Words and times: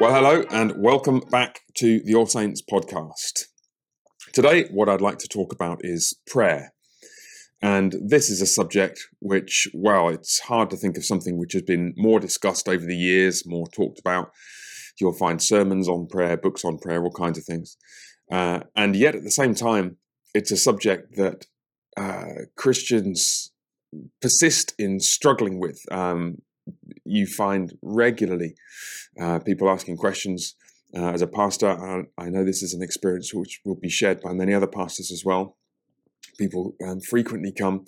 Well, 0.00 0.14
hello, 0.14 0.44
and 0.52 0.74
welcome 0.76 1.18
back 1.28 1.62
to 1.78 1.98
the 2.04 2.14
All 2.14 2.26
Saints 2.26 2.62
podcast. 2.62 3.46
Today, 4.32 4.68
what 4.70 4.88
I'd 4.88 5.00
like 5.00 5.18
to 5.18 5.26
talk 5.26 5.52
about 5.52 5.80
is 5.80 6.16
prayer. 6.24 6.72
And 7.60 7.96
this 8.06 8.30
is 8.30 8.40
a 8.40 8.46
subject 8.46 9.00
which, 9.18 9.66
well, 9.74 10.08
it's 10.08 10.38
hard 10.38 10.70
to 10.70 10.76
think 10.76 10.96
of 10.96 11.04
something 11.04 11.36
which 11.36 11.52
has 11.52 11.62
been 11.62 11.94
more 11.96 12.20
discussed 12.20 12.68
over 12.68 12.86
the 12.86 12.96
years, 12.96 13.42
more 13.44 13.66
talked 13.66 13.98
about. 13.98 14.30
You'll 15.00 15.14
find 15.14 15.42
sermons 15.42 15.88
on 15.88 16.06
prayer, 16.06 16.36
books 16.36 16.64
on 16.64 16.78
prayer, 16.78 17.02
all 17.02 17.10
kinds 17.10 17.36
of 17.36 17.42
things. 17.42 17.76
Uh, 18.30 18.60
and 18.76 18.94
yet, 18.94 19.16
at 19.16 19.24
the 19.24 19.32
same 19.32 19.56
time, 19.56 19.96
it's 20.32 20.52
a 20.52 20.56
subject 20.56 21.16
that 21.16 21.46
uh, 21.96 22.44
Christians 22.56 23.52
persist 24.22 24.74
in 24.78 25.00
struggling 25.00 25.58
with. 25.58 25.80
Um, 25.90 26.36
you 27.08 27.26
find 27.26 27.72
regularly 27.82 28.54
uh, 29.20 29.38
people 29.40 29.68
asking 29.68 29.96
questions. 29.96 30.54
Uh, 30.96 31.10
as 31.10 31.20
a 31.20 31.26
pastor, 31.26 31.68
I, 31.68 32.24
I 32.24 32.30
know 32.30 32.44
this 32.44 32.62
is 32.62 32.72
an 32.72 32.82
experience 32.82 33.34
which 33.34 33.60
will 33.64 33.74
be 33.74 33.90
shared 33.90 34.20
by 34.20 34.32
many 34.32 34.54
other 34.54 34.66
pastors 34.66 35.10
as 35.12 35.22
well. 35.24 35.56
People 36.38 36.74
um, 36.86 37.00
frequently 37.00 37.52
come 37.52 37.84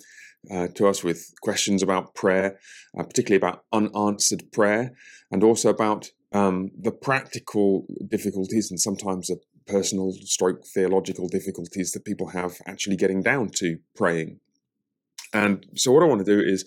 uh, 0.49 0.67
to 0.75 0.87
us 0.87 1.03
with 1.03 1.33
questions 1.41 1.83
about 1.83 2.15
prayer, 2.15 2.59
uh, 2.97 3.03
particularly 3.03 3.37
about 3.37 3.63
unanswered 3.71 4.51
prayer, 4.51 4.93
and 5.31 5.43
also 5.43 5.69
about 5.69 6.11
um, 6.31 6.71
the 6.79 6.91
practical 6.91 7.85
difficulties 8.07 8.71
and 8.71 8.79
sometimes 8.79 9.27
the 9.27 9.37
personal 9.67 10.13
stroke 10.23 10.65
theological 10.73 11.27
difficulties 11.27 11.91
that 11.91 12.05
people 12.05 12.29
have 12.29 12.53
actually 12.67 12.95
getting 12.95 13.21
down 13.21 13.49
to 13.55 13.77
praying. 13.95 14.39
And 15.33 15.65
so, 15.75 15.91
what 15.91 16.03
I 16.03 16.07
want 16.07 16.25
to 16.25 16.37
do 16.37 16.39
is 16.39 16.65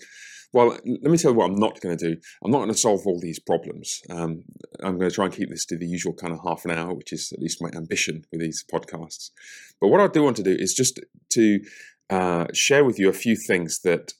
well, 0.55 0.69
let 0.85 1.11
me 1.11 1.17
tell 1.17 1.31
you 1.31 1.37
what 1.37 1.49
I'm 1.49 1.55
not 1.55 1.81
going 1.81 1.97
to 1.97 2.15
do. 2.15 2.21
I'm 2.41 2.49
not 2.49 2.59
going 2.59 2.71
to 2.71 2.77
solve 2.77 3.05
all 3.05 3.19
these 3.19 3.39
problems. 3.39 4.01
Um, 4.09 4.45
I'm 4.81 4.97
going 4.97 5.09
to 5.09 5.13
try 5.13 5.25
and 5.25 5.33
keep 5.33 5.49
this 5.49 5.65
to 5.65 5.77
the 5.77 5.85
usual 5.85 6.13
kind 6.13 6.31
of 6.31 6.39
half 6.47 6.63
an 6.63 6.71
hour, 6.71 6.93
which 6.93 7.11
is 7.11 7.33
at 7.33 7.39
least 7.39 7.61
my 7.61 7.69
ambition 7.75 8.23
with 8.31 8.39
these 8.39 8.63
podcasts. 8.73 9.31
But 9.81 9.89
what 9.89 9.99
I 9.99 10.07
do 10.07 10.23
want 10.23 10.37
to 10.37 10.43
do 10.43 10.55
is 10.57 10.73
just 10.73 11.01
to 11.31 11.59
uh, 12.09 12.45
share 12.53 12.85
with 12.85 12.97
you 12.97 13.09
a 13.09 13.13
few 13.13 13.35
things 13.35 13.81
that 13.81 14.13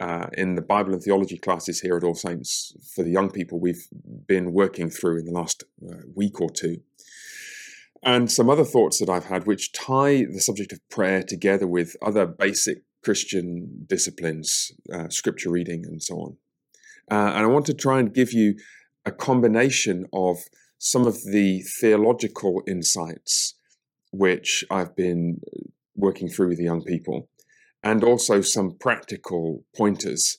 uh, 0.00 0.28
in 0.32 0.54
the 0.54 0.62
Bible 0.62 0.94
and 0.94 1.02
theology 1.02 1.36
classes 1.36 1.82
here 1.82 1.98
at 1.98 2.04
All 2.04 2.14
Saints 2.14 2.72
for 2.94 3.04
the 3.04 3.10
young 3.10 3.30
people 3.30 3.60
we've 3.60 3.86
been 4.26 4.54
working 4.54 4.88
through 4.88 5.18
in 5.18 5.26
the 5.26 5.32
last 5.32 5.64
uh, 5.86 5.96
week 6.16 6.40
or 6.40 6.48
two. 6.48 6.78
And 8.02 8.32
some 8.32 8.48
other 8.48 8.64
thoughts 8.64 9.00
that 9.00 9.10
I've 9.10 9.26
had, 9.26 9.46
which 9.46 9.72
tie 9.72 10.24
the 10.24 10.40
subject 10.40 10.72
of 10.72 10.80
prayer 10.88 11.22
together 11.22 11.66
with 11.66 11.94
other 12.00 12.24
basic 12.24 12.78
Christian 13.04 13.86
disciplines, 13.86 14.72
uh, 14.92 15.08
scripture 15.08 15.50
reading, 15.50 15.84
and 15.86 16.02
so 16.02 16.14
on. 16.16 16.36
Uh, 17.10 17.32
and 17.34 17.44
I 17.44 17.46
want 17.46 17.66
to 17.66 17.74
try 17.74 18.00
and 18.00 18.14
give 18.14 18.32
you 18.32 18.54
a 19.04 19.12
combination 19.12 20.06
of 20.12 20.38
some 20.78 21.06
of 21.06 21.22
the 21.24 21.62
theological 21.80 22.62
insights 22.66 23.54
which 24.10 24.64
I've 24.70 24.94
been 24.96 25.40
working 25.96 26.28
through 26.28 26.48
with 26.48 26.58
the 26.58 26.64
young 26.64 26.82
people, 26.82 27.28
and 27.82 28.02
also 28.02 28.40
some 28.40 28.76
practical 28.78 29.64
pointers, 29.76 30.38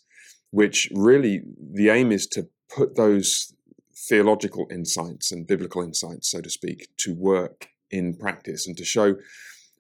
which 0.51 0.89
really 0.93 1.41
the 1.73 1.89
aim 1.89 2.11
is 2.11 2.25
to 2.27 2.47
put 2.75 2.95
those 2.95 3.53
theological 4.09 4.67
insights 4.71 5.31
and 5.31 5.47
biblical 5.47 5.81
insights, 5.81 6.31
so 6.31 6.41
to 6.41 6.49
speak, 6.49 6.87
to 6.97 7.13
work 7.13 7.67
in 7.91 8.15
practice 8.15 8.67
and 8.67 8.75
to 8.77 8.85
show 8.85 9.15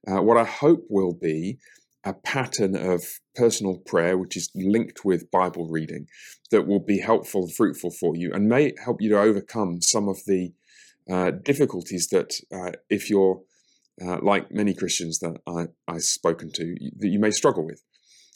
uh, 0.07 0.21
what 0.21 0.37
I 0.37 0.43
hope 0.43 0.85
will 0.89 1.13
be 1.13 1.57
a 2.05 2.13
pattern 2.13 2.75
of 2.75 3.03
personal 3.35 3.77
prayer, 3.77 4.17
which 4.17 4.37
is 4.37 4.49
linked 4.53 5.03
with 5.03 5.31
Bible 5.31 5.67
reading, 5.67 6.07
that 6.51 6.67
will 6.67 6.79
be 6.79 6.99
helpful 6.99 7.43
and 7.43 7.53
fruitful 7.53 7.91
for 7.91 8.15
you 8.15 8.31
and 8.31 8.47
may 8.47 8.73
help 8.83 9.01
you 9.01 9.09
to 9.09 9.19
overcome 9.19 9.81
some 9.81 10.07
of 10.07 10.19
the 10.27 10.53
uh, 11.11 11.31
difficulties 11.31 12.07
that, 12.09 12.33
uh, 12.53 12.71
if 12.89 13.09
you're 13.09 13.41
uh, 14.05 14.19
like 14.21 14.51
many 14.51 14.73
Christians 14.73 15.19
that 15.19 15.37
I, 15.47 15.65
I've 15.91 16.03
spoken 16.03 16.51
to, 16.53 16.75
that 16.99 17.07
you 17.07 17.19
may 17.19 17.31
struggle 17.31 17.65
with. 17.65 17.81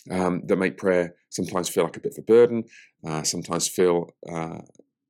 Um, 0.09 0.41
that 0.45 0.55
make 0.55 0.77
prayer 0.77 1.13
sometimes 1.29 1.69
feel 1.69 1.83
like 1.83 1.97
a 1.97 1.99
bit 1.99 2.13
of 2.13 2.23
a 2.23 2.25
burden, 2.25 2.63
uh, 3.05 3.21
sometimes 3.21 3.67
feel 3.67 4.09
uh, 4.31 4.59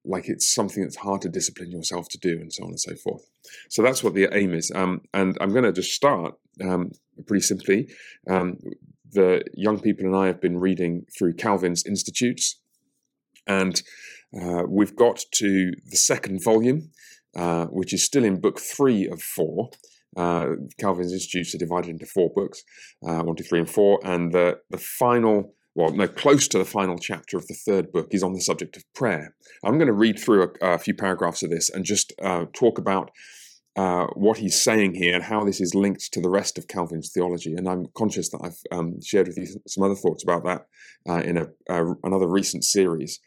like 0.03 0.27
it's 0.27 0.51
something 0.51 0.81
that's 0.83 0.97
hard 0.97 1.21
to 1.21 1.29
discipline 1.29 1.71
yourself 1.71 2.07
to 2.09 2.17
do, 2.17 2.31
and 2.41 2.51
so 2.51 2.63
on 2.63 2.71
and 2.71 2.79
so 2.79 2.95
forth. 2.95 3.21
So 3.69 3.81
that's 3.81 4.03
what 4.03 4.15
the 4.15 4.27
aim 4.35 4.53
is. 4.53 4.71
Um, 4.73 5.01
and 5.13 5.37
I'm 5.39 5.51
going 5.51 5.63
to 5.63 5.71
just 5.71 5.91
start 5.91 6.33
um, 6.63 6.91
pretty 7.27 7.41
simply. 7.41 7.89
Um, 8.29 8.57
the 9.11 9.43
young 9.53 9.79
people 9.79 10.05
and 10.05 10.15
I 10.15 10.27
have 10.27 10.41
been 10.41 10.59
reading 10.59 11.05
through 11.17 11.33
Calvin's 11.33 11.85
Institutes, 11.85 12.59
and 13.47 13.81
uh, 14.39 14.63
we've 14.67 14.95
got 14.95 15.23
to 15.33 15.71
the 15.85 15.97
second 15.97 16.43
volume, 16.43 16.91
uh, 17.35 17.65
which 17.65 17.93
is 17.93 18.05
still 18.05 18.23
in 18.23 18.39
book 18.39 18.59
three 18.59 19.07
of 19.07 19.21
four. 19.21 19.69
Uh, 20.15 20.47
Calvin's 20.79 21.13
Institutes 21.13 21.55
are 21.55 21.59
divided 21.59 21.89
into 21.89 22.05
four 22.05 22.29
books, 22.35 22.63
uh, 23.07 23.21
one, 23.21 23.35
two, 23.35 23.43
three, 23.43 23.59
and 23.59 23.69
four, 23.69 23.99
and 24.03 24.31
the 24.31 24.59
the 24.69 24.77
final 24.77 25.55
well, 25.75 25.93
no, 25.93 26.07
close 26.07 26.47
to 26.49 26.57
the 26.57 26.65
final 26.65 26.97
chapter 26.97 27.37
of 27.37 27.47
the 27.47 27.53
third 27.53 27.91
book 27.91 28.07
is 28.11 28.23
on 28.23 28.33
the 28.33 28.41
subject 28.41 28.75
of 28.75 28.83
prayer. 28.93 29.35
I'm 29.63 29.77
going 29.77 29.87
to 29.87 29.93
read 29.93 30.19
through 30.19 30.51
a, 30.61 30.73
a 30.73 30.77
few 30.77 30.93
paragraphs 30.93 31.43
of 31.43 31.51
this 31.51 31.69
and 31.69 31.85
just 31.85 32.11
uh, 32.21 32.45
talk 32.53 32.77
about 32.77 33.11
uh, 33.79 34.07
what 34.07 34.37
he's 34.37 34.61
saying 34.61 34.93
here 34.93 35.15
and 35.15 35.23
how 35.23 35.45
this 35.45 35.61
is 35.61 35.73
linked 35.73 36.11
to 36.11 36.19
the 36.19 36.29
rest 36.29 36.57
of 36.57 36.67
Calvin's 36.67 37.13
theology. 37.13 37.53
And 37.55 37.65
I'm 37.65 37.85
conscious 37.95 38.27
that 38.31 38.41
I've 38.43 38.77
um, 38.77 39.01
shared 39.01 39.27
with 39.27 39.37
you 39.37 39.47
some 39.69 39.85
other 39.85 39.95
thoughts 39.95 40.21
about 40.21 40.43
that 40.43 40.65
uh, 41.07 41.21
in 41.21 41.37
a, 41.37 41.47
another 42.03 42.27
recent 42.27 42.65
series. 42.65 43.21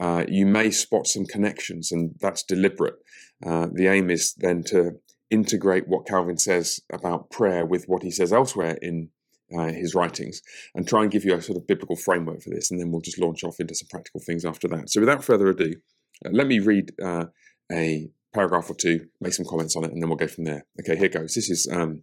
Uh, 0.00 0.24
you 0.26 0.44
may 0.44 0.72
spot 0.72 1.06
some 1.06 1.24
connections, 1.24 1.92
and 1.92 2.16
that's 2.20 2.42
deliberate. 2.42 2.96
Uh, 3.46 3.68
the 3.72 3.86
aim 3.86 4.10
is 4.10 4.34
then 4.38 4.64
to 4.64 4.90
integrate 5.30 5.86
what 5.86 6.04
Calvin 6.04 6.36
says 6.36 6.80
about 6.92 7.30
prayer 7.30 7.64
with 7.64 7.84
what 7.86 8.02
he 8.02 8.10
says 8.10 8.32
elsewhere 8.32 8.78
in 8.82 9.08
his 9.68 9.94
writings 9.94 10.40
and 10.74 10.88
try 10.88 11.02
and 11.02 11.12
give 11.12 11.24
you 11.24 11.34
a 11.34 11.42
sort 11.42 11.58
of 11.58 11.66
biblical 11.68 11.94
framework 11.94 12.42
for 12.42 12.50
this, 12.50 12.72
and 12.72 12.80
then 12.80 12.90
we'll 12.90 13.02
just 13.02 13.20
launch 13.20 13.44
off 13.44 13.60
into 13.60 13.74
some 13.74 13.86
practical 13.88 14.20
things 14.20 14.44
after 14.44 14.66
that. 14.66 14.90
So, 14.90 14.98
without 14.98 15.22
further 15.22 15.48
ado, 15.48 15.74
let 16.24 16.48
me 16.48 16.58
read 16.58 16.90
a 17.70 18.08
paragraph 18.34 18.70
or 18.70 18.74
two, 18.74 19.06
make 19.20 19.34
some 19.34 19.46
comments 19.46 19.76
on 19.76 19.84
it, 19.84 19.92
and 19.92 20.02
then 20.02 20.08
we'll 20.08 20.16
go 20.16 20.26
from 20.26 20.44
there. 20.44 20.64
Okay, 20.80 20.96
here 20.96 21.08
goes. 21.08 21.34
This 21.34 21.50
is 21.50 21.68
um, 21.70 22.02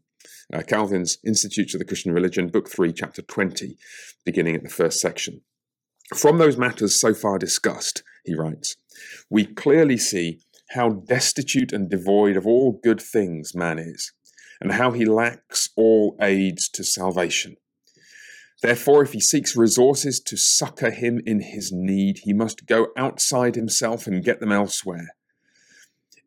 uh, 0.53 0.61
Calvin's 0.61 1.17
Institutes 1.25 1.73
of 1.73 1.79
the 1.79 1.85
Christian 1.85 2.13
Religion, 2.13 2.47
Book 2.47 2.69
3, 2.69 2.93
Chapter 2.93 3.21
20, 3.21 3.77
beginning 4.25 4.55
at 4.55 4.63
the 4.63 4.69
first 4.69 4.99
section. 4.99 5.41
From 6.15 6.37
those 6.37 6.57
matters 6.57 6.99
so 6.99 7.13
far 7.13 7.37
discussed, 7.37 8.03
he 8.25 8.35
writes, 8.35 8.75
we 9.29 9.45
clearly 9.45 9.97
see 9.97 10.39
how 10.71 10.89
destitute 10.89 11.71
and 11.71 11.89
devoid 11.89 12.37
of 12.37 12.45
all 12.45 12.79
good 12.83 13.01
things 13.01 13.55
man 13.55 13.79
is 13.79 14.11
and 14.61 14.73
how 14.73 14.91
he 14.91 15.05
lacks 15.05 15.69
all 15.75 16.17
aids 16.21 16.67
to 16.69 16.83
salvation. 16.83 17.55
Therefore, 18.61 19.03
if 19.03 19.13
he 19.13 19.21
seeks 19.21 19.55
resources 19.55 20.19
to 20.19 20.35
succor 20.35 20.91
him 20.91 21.21
in 21.25 21.41
his 21.41 21.71
need, 21.71 22.19
he 22.23 22.33
must 22.33 22.65
go 22.65 22.87
outside 22.97 23.55
himself 23.55 24.05
and 24.05 24.23
get 24.23 24.41
them 24.41 24.51
elsewhere. 24.51 25.15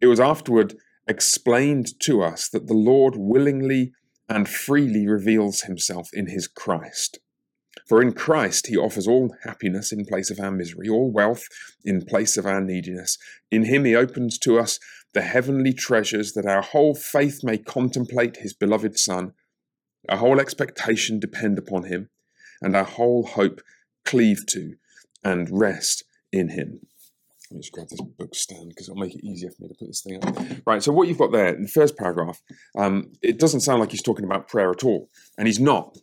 It 0.02 0.08
was 0.08 0.18
afterward 0.18 0.74
explained 1.06 1.98
to 2.00 2.22
us 2.22 2.48
that 2.48 2.66
the 2.66 2.74
Lord 2.74 3.14
willingly 3.16 3.92
and 4.28 4.48
freely 4.48 5.06
reveals 5.06 5.62
himself 5.62 6.10
in 6.12 6.26
his 6.26 6.48
Christ. 6.48 7.20
For 7.88 8.02
in 8.02 8.12
Christ 8.12 8.66
he 8.66 8.76
offers 8.76 9.06
all 9.06 9.36
happiness 9.44 9.92
in 9.92 10.04
place 10.04 10.28
of 10.28 10.40
our 10.40 10.50
misery, 10.50 10.88
all 10.88 11.12
wealth 11.12 11.44
in 11.84 12.04
place 12.04 12.36
of 12.36 12.46
our 12.46 12.60
neediness. 12.60 13.16
In 13.52 13.66
him 13.66 13.84
he 13.84 13.94
opens 13.94 14.38
to 14.38 14.58
us 14.58 14.80
the 15.14 15.22
heavenly 15.22 15.72
treasures 15.72 16.32
that 16.32 16.46
our 16.46 16.62
whole 16.62 16.96
faith 16.96 17.44
may 17.44 17.56
contemplate 17.56 18.38
his 18.38 18.54
beloved 18.54 18.98
Son, 18.98 19.34
our 20.08 20.18
whole 20.18 20.40
expectation 20.40 21.20
depend 21.20 21.58
upon 21.58 21.84
him, 21.84 22.08
and 22.60 22.74
our 22.74 22.84
whole 22.84 23.24
hope 23.24 23.60
cleave 24.04 24.46
to 24.46 24.74
and 25.22 25.48
rest 25.52 26.02
in 26.32 26.48
him. 26.48 26.80
Let 27.52 27.56
me 27.56 27.60
just 27.60 27.72
grab 27.72 27.88
this 27.90 28.00
book 28.00 28.34
stand 28.34 28.70
because 28.70 28.88
it'll 28.88 28.98
make 28.98 29.14
it 29.14 29.22
easier 29.22 29.50
for 29.50 29.62
me 29.62 29.68
to 29.68 29.74
put 29.78 29.86
this 29.86 30.00
thing 30.00 30.24
up. 30.24 30.62
Right, 30.66 30.82
so 30.82 30.90
what 30.90 31.06
you've 31.06 31.18
got 31.18 31.32
there 31.32 31.54
in 31.54 31.64
the 31.64 31.68
first 31.68 31.98
paragraph, 31.98 32.40
um, 32.78 33.12
it 33.20 33.38
doesn't 33.38 33.60
sound 33.60 33.80
like 33.80 33.90
he's 33.90 34.00
talking 34.00 34.24
about 34.24 34.48
prayer 34.48 34.70
at 34.70 34.82
all, 34.84 35.10
and 35.36 35.46
he's 35.46 35.60
not. 35.60 35.98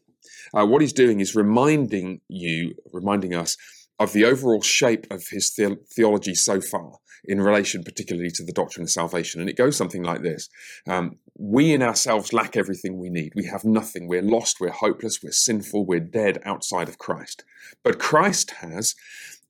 Uh, 0.53 0.67
what 0.67 0.81
he's 0.81 0.93
doing 0.93 1.21
is 1.21 1.35
reminding 1.35 2.21
you, 2.27 2.75
reminding 2.93 3.33
us 3.33 3.57
of 3.97 4.13
the 4.13 4.25
overall 4.25 4.61
shape 4.61 5.07
of 5.09 5.23
his 5.31 5.51
the- 5.55 5.79
theology 5.95 6.35
so 6.35 6.61
far 6.61 6.91
in 7.25 7.41
relation 7.41 7.83
particularly 7.83 8.29
to 8.29 8.43
the 8.43 8.53
doctrine 8.53 8.83
of 8.83 8.91
salvation. 8.91 9.41
And 9.41 9.49
it 9.49 9.57
goes 9.57 9.75
something 9.75 10.03
like 10.03 10.21
this 10.21 10.49
um, 10.87 11.17
We 11.35 11.73
in 11.73 11.81
ourselves 11.81 12.31
lack 12.31 12.57
everything 12.57 12.99
we 12.99 13.09
need. 13.09 13.33
We 13.35 13.45
have 13.45 13.65
nothing. 13.65 14.07
We're 14.07 14.21
lost. 14.21 14.59
We're 14.59 14.69
hopeless. 14.69 15.23
We're 15.23 15.31
sinful. 15.31 15.87
We're 15.87 15.99
dead 15.99 16.37
outside 16.45 16.89
of 16.89 16.99
Christ. 16.99 17.43
But 17.83 17.97
Christ 17.97 18.51
has 18.61 18.93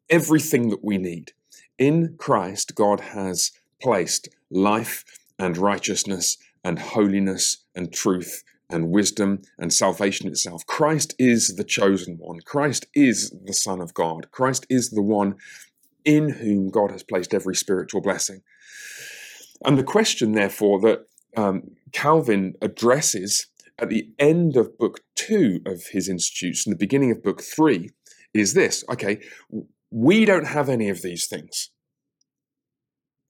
everything 0.09 0.69
that 0.69 0.81
we 0.81 0.97
need. 0.97 1.33
In 1.79 2.15
Christ, 2.17 2.75
God 2.75 2.99
has 2.99 3.51
placed 3.81 4.27
life 4.51 5.05
and 5.39 5.57
righteousness 5.57 6.37
and 6.61 6.77
holiness 6.77 7.63
and 7.73 7.93
truth 7.93 8.43
and 8.69 8.89
wisdom 8.89 9.41
and 9.57 9.73
salvation 9.73 10.27
itself. 10.27 10.65
Christ 10.67 11.15
is 11.17 11.55
the 11.55 11.63
chosen 11.63 12.17
one. 12.17 12.41
Christ 12.41 12.85
is 12.93 13.33
the 13.45 13.53
Son 13.53 13.79
of 13.79 13.93
God. 13.93 14.29
Christ 14.31 14.67
is 14.69 14.89
the 14.89 15.01
one 15.01 15.35
in 16.03 16.29
whom 16.29 16.69
God 16.69 16.91
has 16.91 17.01
placed 17.01 17.33
every 17.33 17.55
spiritual 17.55 18.01
blessing. 18.01 18.41
And 19.63 19.77
the 19.77 19.83
question, 19.83 20.33
therefore, 20.33 20.81
that 20.81 21.05
um, 21.37 21.71
Calvin 21.93 22.55
addresses 22.61 23.47
at 23.79 23.89
the 23.89 24.09
end 24.19 24.57
of 24.57 24.77
book 24.77 24.99
two 25.15 25.61
of 25.65 25.83
his 25.91 26.09
Institutes 26.09 26.65
and 26.65 26.73
the 26.73 26.77
beginning 26.77 27.11
of 27.11 27.23
book 27.23 27.41
three 27.41 27.89
is 28.33 28.53
this 28.53 28.83
okay, 28.91 29.19
we 29.91 30.25
don't 30.25 30.47
have 30.47 30.69
any 30.69 30.89
of 30.89 31.01
these 31.01 31.27
things. 31.27 31.69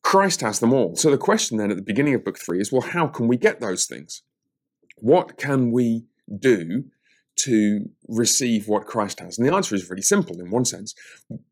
Christ 0.04 0.42
has 0.42 0.60
them 0.60 0.74
all. 0.74 0.96
So 0.96 1.12
the 1.12 1.18
question 1.18 1.58
then 1.58 1.72
at 1.72 1.78
the 1.78 1.84
beginning 1.84 2.16
of 2.16 2.24
book 2.24 2.40
three 2.40 2.60
is 2.60 2.72
well, 2.72 2.82
how 2.82 3.08
can 3.08 3.28
we 3.28 3.38
get 3.38 3.60
those 3.60 3.86
things? 3.86 4.24
What 4.98 5.38
can 5.38 5.72
we 5.72 6.06
do 6.38 6.86
to 7.42 7.90
receive 8.08 8.68
what 8.68 8.86
Christ 8.86 9.20
has? 9.20 9.38
And 9.38 9.48
the 9.48 9.54
answer 9.54 9.76
is 9.76 9.90
really 9.90 10.02
simple 10.02 10.40
in 10.40 10.50
one 10.50 10.66
sense. 10.66 10.96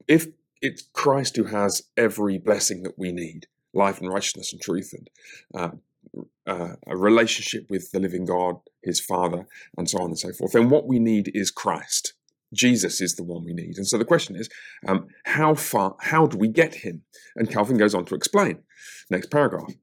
If 0.07 0.27
it's 0.62 0.89
Christ 0.94 1.36
who 1.36 1.45
has 1.45 1.83
every 1.95 2.38
blessing 2.38 2.83
that 2.83 2.98
we 2.98 3.12
need 3.12 3.48
life 3.74 4.00
and 4.00 4.09
righteousness 4.09 4.51
and 4.51 4.62
truth 4.62 4.94
and 4.94 5.09
uh, 5.54 6.24
uh, 6.48 6.75
a 6.88 6.98
relationship 6.98 7.69
with 7.69 7.92
the 7.92 8.00
living 8.00 8.25
God, 8.25 8.56
his 8.81 9.00
Father, 9.00 9.45
and 9.77 9.89
so 9.89 10.00
on 10.00 10.06
and 10.06 10.19
so 10.19 10.33
forth, 10.33 10.54
then 10.54 10.69
what 10.69 10.88
we 10.88 11.00
need 11.00 11.31
is 11.36 11.51
Christ. 11.51 12.13
Jesus 12.53 13.01
is 13.01 13.15
the 13.15 13.23
one 13.23 13.44
we 13.44 13.53
need. 13.53 13.77
And 13.77 13.88
so 13.88 13.97
the 13.97 14.05
question 14.05 14.35
is, 14.35 14.49
um, 14.88 15.07
how 15.25 15.53
far, 15.53 15.95
how 16.01 16.27
do 16.27 16.38
we 16.38 16.47
get 16.47 16.75
him? 16.75 17.03
And 17.35 17.51
Calvin 17.51 17.77
goes 17.77 17.94
on 17.94 18.05
to 18.05 18.15
explain. 18.15 18.59
Next 19.09 19.31
paragraph. 19.31 19.73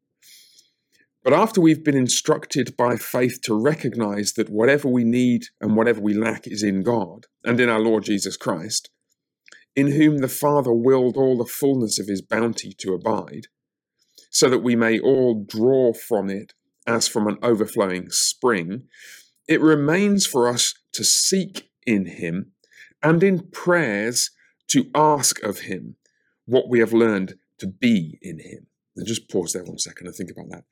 But 1.22 1.32
after 1.32 1.61
we've 1.61 1.82
been 1.82 1.96
instructed 1.96 2.76
by 2.76 2.96
faith 2.96 3.40
to 3.43 3.55
recognize 3.55 4.34
that 4.34 4.50
whatever 4.50 4.88
we 4.88 5.05
need 5.05 5.44
and 5.58 5.75
whatever 5.75 6.00
we 6.00 6.12
lack 6.12 6.46
is 6.46 6.62
in 6.62 6.82
God 6.82 7.26
and 7.43 7.58
in 7.61 7.70
our 7.70 7.81
Lord 7.81 8.05
Jesus 8.05 8.37
Christ, 8.37 8.90
in 9.75 9.93
whom 9.93 10.19
the 10.19 10.28
Father 10.28 10.72
willed 10.72 11.16
all 11.16 11.38
the 11.38 11.46
fullness 11.46 11.99
of 11.99 12.08
his 12.08 12.20
bounty 12.20 12.72
to 12.78 12.93
abide, 12.93 13.46
so 14.31 14.50
that 14.50 14.62
we 14.62 14.76
may 14.76 14.99
all 14.99 15.44
draw 15.46 15.94
from 15.94 16.28
it 16.28 16.52
as 16.87 17.08
from 17.08 17.26
an 17.26 17.38
overflowing 17.43 18.11
spring, 18.11 18.82
it 19.49 19.61
remains 19.61 20.26
for 20.26 20.46
us 20.46 20.75
to 20.93 21.05
seek 21.05 21.70
in 21.87 22.06
him 22.06 22.52
and 23.04 23.22
in 23.22 23.40
prayers 23.50 24.30
to 24.68 24.90
ask 24.94 25.40
of 25.42 25.60
him 25.60 25.96
what 26.46 26.68
we 26.68 26.80
have 26.80 26.92
learned 26.92 27.34
to 27.58 27.66
be 27.66 28.18
in 28.22 28.38
him. 28.40 28.66
And 28.96 29.06
just 29.06 29.30
pause 29.30 29.52
there 29.52 29.62
one 29.62 29.78
second 29.78 30.06
and 30.06 30.16
think 30.16 30.30
about 30.30 30.50
that. 30.50 30.64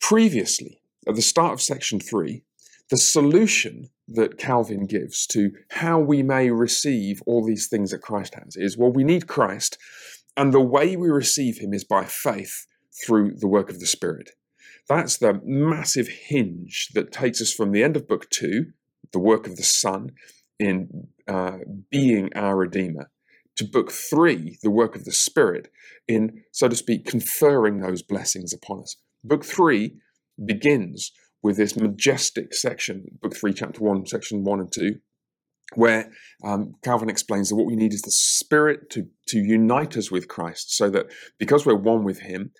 Previously, 0.00 0.80
at 1.06 1.14
the 1.14 1.22
start 1.22 1.52
of 1.52 1.60
section 1.60 2.00
three, 2.00 2.42
the 2.90 2.96
solution 2.96 3.90
that 4.08 4.38
Calvin 4.38 4.86
gives 4.86 5.26
to 5.26 5.50
how 5.70 5.98
we 5.98 6.22
may 6.22 6.50
receive 6.50 7.22
all 7.26 7.44
these 7.44 7.68
things 7.68 7.90
that 7.90 8.00
Christ 8.00 8.34
has 8.34 8.56
is 8.56 8.78
well, 8.78 8.90
we 8.90 9.04
need 9.04 9.26
Christ, 9.26 9.76
and 10.36 10.52
the 10.52 10.60
way 10.60 10.96
we 10.96 11.08
receive 11.08 11.58
him 11.58 11.74
is 11.74 11.84
by 11.84 12.04
faith 12.04 12.66
through 13.04 13.34
the 13.36 13.48
work 13.48 13.68
of 13.68 13.80
the 13.80 13.86
Spirit. 13.86 14.30
That's 14.88 15.18
the 15.18 15.40
massive 15.44 16.08
hinge 16.08 16.88
that 16.94 17.12
takes 17.12 17.42
us 17.42 17.52
from 17.52 17.72
the 17.72 17.82
end 17.82 17.96
of 17.96 18.08
book 18.08 18.30
two, 18.30 18.72
the 19.12 19.18
work 19.18 19.46
of 19.46 19.56
the 19.56 19.62
Son 19.62 20.12
in 20.58 21.08
uh, 21.26 21.58
being 21.90 22.30
our 22.34 22.56
Redeemer, 22.56 23.10
to 23.56 23.64
book 23.64 23.90
three, 23.90 24.58
the 24.62 24.70
work 24.70 24.94
of 24.94 25.04
the 25.04 25.12
Spirit 25.12 25.68
in, 26.06 26.42
so 26.52 26.68
to 26.68 26.76
speak, 26.76 27.06
conferring 27.06 27.80
those 27.80 28.02
blessings 28.02 28.52
upon 28.52 28.80
us. 28.80 28.96
Book 29.24 29.44
three 29.44 29.96
begins 30.44 31.10
with 31.42 31.56
this 31.56 31.76
majestic 31.76 32.54
section, 32.54 33.04
book 33.20 33.36
three, 33.36 33.52
chapter 33.52 33.82
one, 33.82 34.06
section 34.06 34.44
one 34.44 34.60
and 34.60 34.72
two, 34.72 34.96
where 35.74 36.10
um, 36.44 36.74
Calvin 36.82 37.10
explains 37.10 37.48
that 37.48 37.56
what 37.56 37.66
we 37.66 37.76
need 37.76 37.92
is 37.92 38.02
the 38.02 38.10
Spirit 38.10 38.90
to, 38.90 39.06
to 39.28 39.38
unite 39.38 39.96
us 39.96 40.10
with 40.10 40.28
Christ, 40.28 40.76
so 40.76 40.88
that 40.90 41.06
because 41.38 41.66
we're 41.66 41.74
one 41.74 42.04
with 42.04 42.20
Him, 42.20 42.52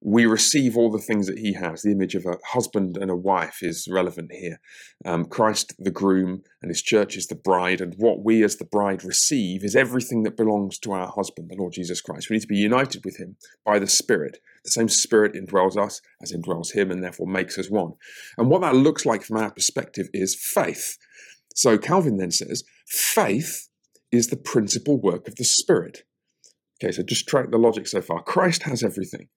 we 0.00 0.26
receive 0.26 0.76
all 0.76 0.90
the 0.90 0.98
things 0.98 1.26
that 1.26 1.38
he 1.38 1.54
has. 1.54 1.82
The 1.82 1.90
image 1.90 2.14
of 2.14 2.24
a 2.24 2.38
husband 2.46 2.96
and 2.96 3.10
a 3.10 3.16
wife 3.16 3.58
is 3.62 3.88
relevant 3.90 4.30
here. 4.32 4.60
Um, 5.04 5.24
Christ, 5.24 5.74
the 5.78 5.90
groom, 5.90 6.42
and 6.62 6.70
his 6.70 6.82
church 6.82 7.16
is 7.16 7.26
the 7.26 7.34
bride. 7.34 7.80
And 7.80 7.94
what 7.96 8.22
we 8.22 8.44
as 8.44 8.56
the 8.56 8.64
bride 8.64 9.02
receive 9.02 9.64
is 9.64 9.74
everything 9.74 10.22
that 10.22 10.36
belongs 10.36 10.78
to 10.80 10.92
our 10.92 11.08
husband, 11.08 11.50
the 11.50 11.56
Lord 11.56 11.72
Jesus 11.72 12.00
Christ. 12.00 12.30
We 12.30 12.34
need 12.34 12.42
to 12.42 12.48
be 12.48 12.56
united 12.56 13.04
with 13.04 13.18
him 13.18 13.36
by 13.64 13.80
the 13.80 13.88
Spirit. 13.88 14.38
The 14.64 14.70
same 14.70 14.88
Spirit 14.88 15.34
indwells 15.34 15.76
us 15.76 16.00
as 16.22 16.32
indwells 16.32 16.74
him 16.74 16.92
and 16.92 17.02
therefore 17.02 17.26
makes 17.26 17.58
us 17.58 17.68
one. 17.68 17.94
And 18.36 18.50
what 18.50 18.60
that 18.60 18.76
looks 18.76 19.04
like 19.04 19.24
from 19.24 19.38
our 19.38 19.50
perspective 19.50 20.08
is 20.12 20.40
faith. 20.40 20.96
So 21.54 21.76
Calvin 21.76 22.18
then 22.18 22.30
says, 22.30 22.62
faith 22.86 23.68
is 24.12 24.28
the 24.28 24.36
principal 24.36 25.00
work 25.00 25.26
of 25.26 25.34
the 25.34 25.44
Spirit. 25.44 26.04
Okay, 26.80 26.92
so 26.92 27.02
just 27.02 27.26
track 27.26 27.50
the 27.50 27.58
logic 27.58 27.88
so 27.88 28.00
far. 28.00 28.22
Christ 28.22 28.62
has 28.62 28.84
everything. 28.84 29.28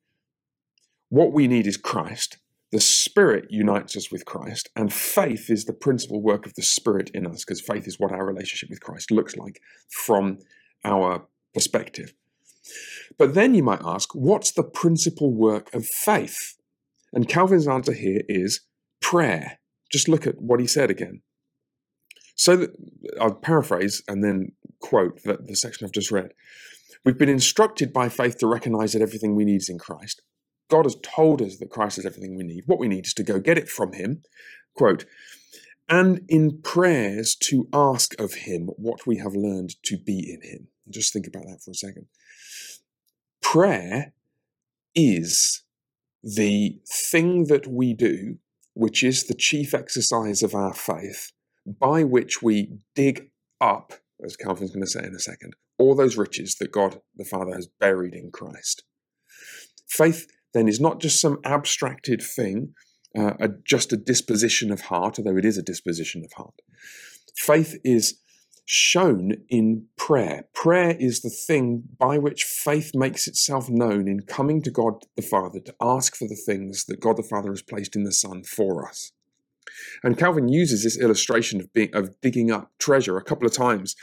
What 1.12 1.34
we 1.34 1.50
need 1.50 1.68
is 1.68 1.76
Christ. 1.76 2.38
The 2.72 2.80
Spirit 2.80 3.48
unites 3.50 3.98
us 3.98 4.14
with 4.14 4.24
Christ, 4.24 4.70
and 4.78 4.94
faith 4.94 5.50
is 5.50 5.66
the 5.66 5.74
principal 5.74 6.22
work 6.22 6.46
of 6.46 6.54
the 6.54 6.62
Spirit 6.62 7.12
in 7.14 7.28
us, 7.28 7.44
because 7.44 7.60
faith 7.60 7.86
is 7.86 8.00
what 8.00 8.14
our 8.14 8.26
relationship 8.26 8.70
with 8.70 8.80
Christ 8.80 9.12
looks 9.12 9.36
like 9.36 9.62
from 9.90 10.38
our 10.86 11.28
perspective. 11.54 12.14
But 13.18 13.34
then 13.34 13.54
you 13.54 13.62
might 13.62 13.82
ask, 13.84 14.16
what's 14.16 14.54
the 14.54 14.64
principal 14.64 15.34
work 15.34 15.74
of 15.74 15.86
faith? 15.86 16.56
And 17.12 17.28
Calvin's 17.28 17.68
answer 17.68 17.92
here 17.92 18.22
is 18.30 18.62
prayer. 19.02 19.60
Just 19.92 20.08
look 20.08 20.26
at 20.26 20.42
what 20.42 20.62
he 20.62 20.66
said 20.66 20.90
again. 20.90 21.24
So 22.36 22.56
that, 22.56 22.70
I'll 23.20 23.36
paraphrase 23.36 24.02
and 24.08 24.24
then 24.24 24.54
quote 24.80 25.22
the, 25.24 25.40
the 25.46 25.58
section 25.58 25.86
I've 25.86 25.92
just 25.92 26.10
read. 26.10 26.32
We've 27.04 27.18
been 27.18 27.28
instructed 27.28 27.92
by 27.92 28.08
faith 28.08 28.38
to 28.38 28.48
recognize 28.48 28.94
that 28.94 29.02
everything 29.02 29.36
we 29.36 29.44
need 29.44 29.58
is 29.58 29.68
in 29.68 29.78
Christ. 29.78 30.22
God 30.72 30.86
has 30.86 30.96
told 31.04 31.42
us 31.42 31.58
that 31.58 31.70
Christ 31.70 32.00
is 32.00 32.06
everything 32.06 32.36
we 32.36 32.44
need. 32.44 32.64
What 32.66 32.80
we 32.80 32.88
need 32.88 33.06
is 33.06 33.14
to 33.16 33.24
go 33.24 33.40
get 33.40 33.58
it 33.58 33.70
from 33.70 33.92
Him. 33.92 34.24
Quote, 34.74 35.06
and 35.90 36.22
in 36.30 36.62
prayers 36.62 37.36
to 37.50 37.68
ask 37.74 38.18
of 38.20 38.34
Him 38.34 38.70
what 38.78 39.06
we 39.06 39.18
have 39.18 39.36
learned 39.36 39.76
to 39.84 39.98
be 39.98 40.32
in 40.32 40.50
Him. 40.50 40.68
Just 40.90 41.12
think 41.12 41.28
about 41.28 41.44
that 41.44 41.62
for 41.62 41.72
a 41.72 41.76
second. 41.76 42.06
Prayer 43.42 44.14
is 44.96 45.64
the 46.24 46.80
thing 46.90 47.48
that 47.48 47.68
we 47.68 47.94
do, 47.94 48.38
which 48.74 49.04
is 49.04 49.28
the 49.28 49.34
chief 49.34 49.74
exercise 49.74 50.42
of 50.42 50.56
our 50.56 50.74
faith, 50.74 51.34
by 51.66 52.06
which 52.06 52.42
we 52.42 52.78
dig 52.96 53.30
up, 53.60 53.94
as 54.24 54.38
Calvin's 54.38 54.72
going 54.72 54.86
to 54.86 54.90
say 54.90 55.04
in 55.04 55.14
a 55.14 55.20
second, 55.20 55.54
all 55.78 55.96
those 55.96 56.16
riches 56.16 56.56
that 56.56 56.72
God 56.72 57.02
the 57.18 57.26
Father 57.26 57.54
has 57.54 57.68
buried 57.68 58.14
in 58.14 58.32
Christ. 58.32 58.84
Faith 59.88 60.28
then 60.54 60.68
is 60.68 60.80
not 60.80 61.00
just 61.00 61.22
some 61.22 61.40
abstracted 61.44 62.22
thing, 62.22 62.74
uh, 63.18 63.34
a, 63.40 63.50
just 63.66 63.94
a 63.94 63.98
disposition 63.98 64.72
of 64.72 64.82
heart, 64.82 65.18
although 65.18 65.38
it 65.38 65.46
is 65.46 65.58
a 65.58 65.64
disposition 65.64 66.24
of 66.24 66.34
heart. 66.34 66.56
Faith 67.38 67.80
is 67.84 68.20
shown 68.66 69.34
in 69.50 69.86
prayer. 69.98 70.46
Prayer 70.54 70.96
is 70.98 71.22
the 71.22 71.30
thing 71.30 71.84
by 71.98 72.18
which 72.18 72.44
faith 72.44 72.92
makes 72.94 73.28
itself 73.28 73.70
known 73.70 74.08
in 74.08 74.22
coming 74.22 74.62
to 74.62 74.72
God 74.72 75.06
the 75.16 75.22
Father 75.22 75.60
to 75.60 75.76
ask 75.82 76.16
for 76.16 76.28
the 76.28 76.42
things 76.46 76.86
that 76.86 77.02
God 77.02 77.18
the 77.18 77.24
Father 77.24 77.50
has 77.50 77.62
placed 77.62 77.96
in 77.96 78.04
the 78.04 78.14
Son 78.14 78.44
for 78.44 78.88
us. 78.88 79.12
And 80.04 80.18
Calvin 80.18 80.48
uses 80.48 80.84
this 80.84 81.00
illustration 81.00 81.60
of 81.60 81.72
being 81.74 81.94
of 81.94 82.20
digging 82.22 82.52
up 82.52 82.72
treasure 82.80 83.18
a 83.18 83.24
couple 83.24 83.48
of 83.48 83.54
times 83.54 83.96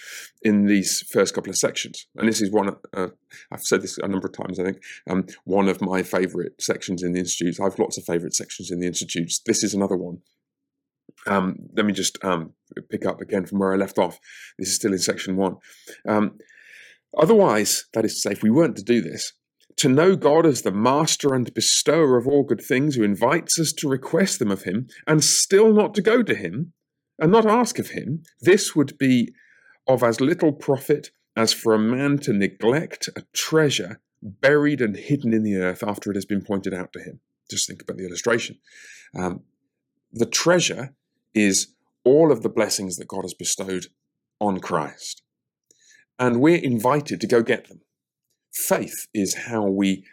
in 0.42 0.66
these 0.66 1.02
first 1.10 1.34
couple 1.34 1.50
of 1.50 1.56
sections. 1.56 2.06
And 2.16 2.28
this 2.28 2.40
is 2.40 2.50
one 2.50 2.76
uh, 2.94 3.08
I've 3.52 3.62
said 3.62 3.82
this 3.82 3.98
a 3.98 4.08
number 4.08 4.28
of 4.28 4.32
times. 4.32 4.58
I 4.58 4.64
think 4.64 4.82
um, 5.08 5.26
one 5.44 5.68
of 5.68 5.80
my 5.80 6.02
favourite 6.02 6.60
sections 6.60 7.02
in 7.02 7.12
the 7.12 7.20
institutes. 7.20 7.60
I 7.60 7.64
have 7.64 7.78
lots 7.78 7.98
of 7.98 8.04
favourite 8.04 8.34
sections 8.34 8.70
in 8.70 8.80
the 8.80 8.86
institutes. 8.86 9.40
This 9.44 9.62
is 9.62 9.74
another 9.74 9.96
one. 9.96 10.18
Um, 11.26 11.56
let 11.76 11.84
me 11.84 11.92
just 11.92 12.22
um, 12.24 12.52
pick 12.90 13.04
up 13.04 13.20
again 13.20 13.46
from 13.46 13.58
where 13.58 13.72
I 13.72 13.76
left 13.76 13.98
off. 13.98 14.18
This 14.58 14.68
is 14.68 14.76
still 14.76 14.92
in 14.92 14.98
section 14.98 15.36
one. 15.36 15.56
Um, 16.06 16.38
otherwise, 17.16 17.86
that 17.94 18.04
is 18.04 18.14
to 18.14 18.20
say, 18.20 18.30
if 18.32 18.42
we 18.42 18.50
weren't 18.50 18.76
to 18.76 18.82
do 18.82 19.00
this, 19.00 19.32
to 19.78 19.88
know 19.88 20.16
God 20.16 20.44
as 20.44 20.62
the 20.62 20.72
master 20.72 21.34
and 21.34 21.52
bestower 21.54 22.16
of 22.16 22.26
all 22.26 22.42
good 22.42 22.60
things, 22.60 22.94
who 22.94 23.02
invites 23.02 23.58
us 23.58 23.72
to 23.74 23.88
request 23.88 24.38
them 24.38 24.50
of 24.50 24.62
him, 24.62 24.88
and 25.06 25.24
still 25.24 25.72
not 25.72 25.94
to 25.94 26.02
go 26.02 26.22
to 26.22 26.34
him, 26.34 26.72
and 27.18 27.32
not 27.32 27.46
ask 27.46 27.78
of 27.78 27.90
him, 27.90 28.22
this 28.40 28.76
would 28.76 28.96
be 28.98 29.32
of 29.86 30.02
as 30.02 30.20
little 30.20 30.52
profit 30.52 31.10
as 31.36 31.52
for 31.52 31.74
a 31.74 31.78
man 31.78 32.18
to 32.18 32.32
neglect 32.32 33.08
a 33.16 33.22
treasure 33.32 34.00
buried 34.22 34.80
and 34.80 34.96
hidden 34.96 35.32
in 35.32 35.42
the 35.44 35.56
earth 35.56 35.82
after 35.86 36.10
it 36.10 36.16
has 36.16 36.24
been 36.24 36.42
pointed 36.42 36.74
out 36.74 36.92
to 36.92 37.00
him. 37.00 37.20
Just 37.50 37.66
think 37.66 37.82
about 37.82 37.96
the 37.96 38.06
illustration. 38.06 38.58
Um, 39.16 39.42
the 40.12 40.26
treasure 40.26 40.94
is 41.34 41.68
all 42.04 42.32
of 42.32 42.42
the 42.42 42.48
blessings 42.48 42.96
that 42.96 43.08
God 43.08 43.22
has 43.22 43.34
bestowed 43.34 43.86
on 44.40 44.58
Christ. 44.58 45.22
And 46.18 46.40
we're 46.40 46.56
invited 46.56 47.20
to 47.20 47.26
go 47.26 47.42
get 47.42 47.68
them. 47.68 47.80
Faith 48.52 49.06
is 49.14 49.34
how 49.46 49.66
we 49.66 50.04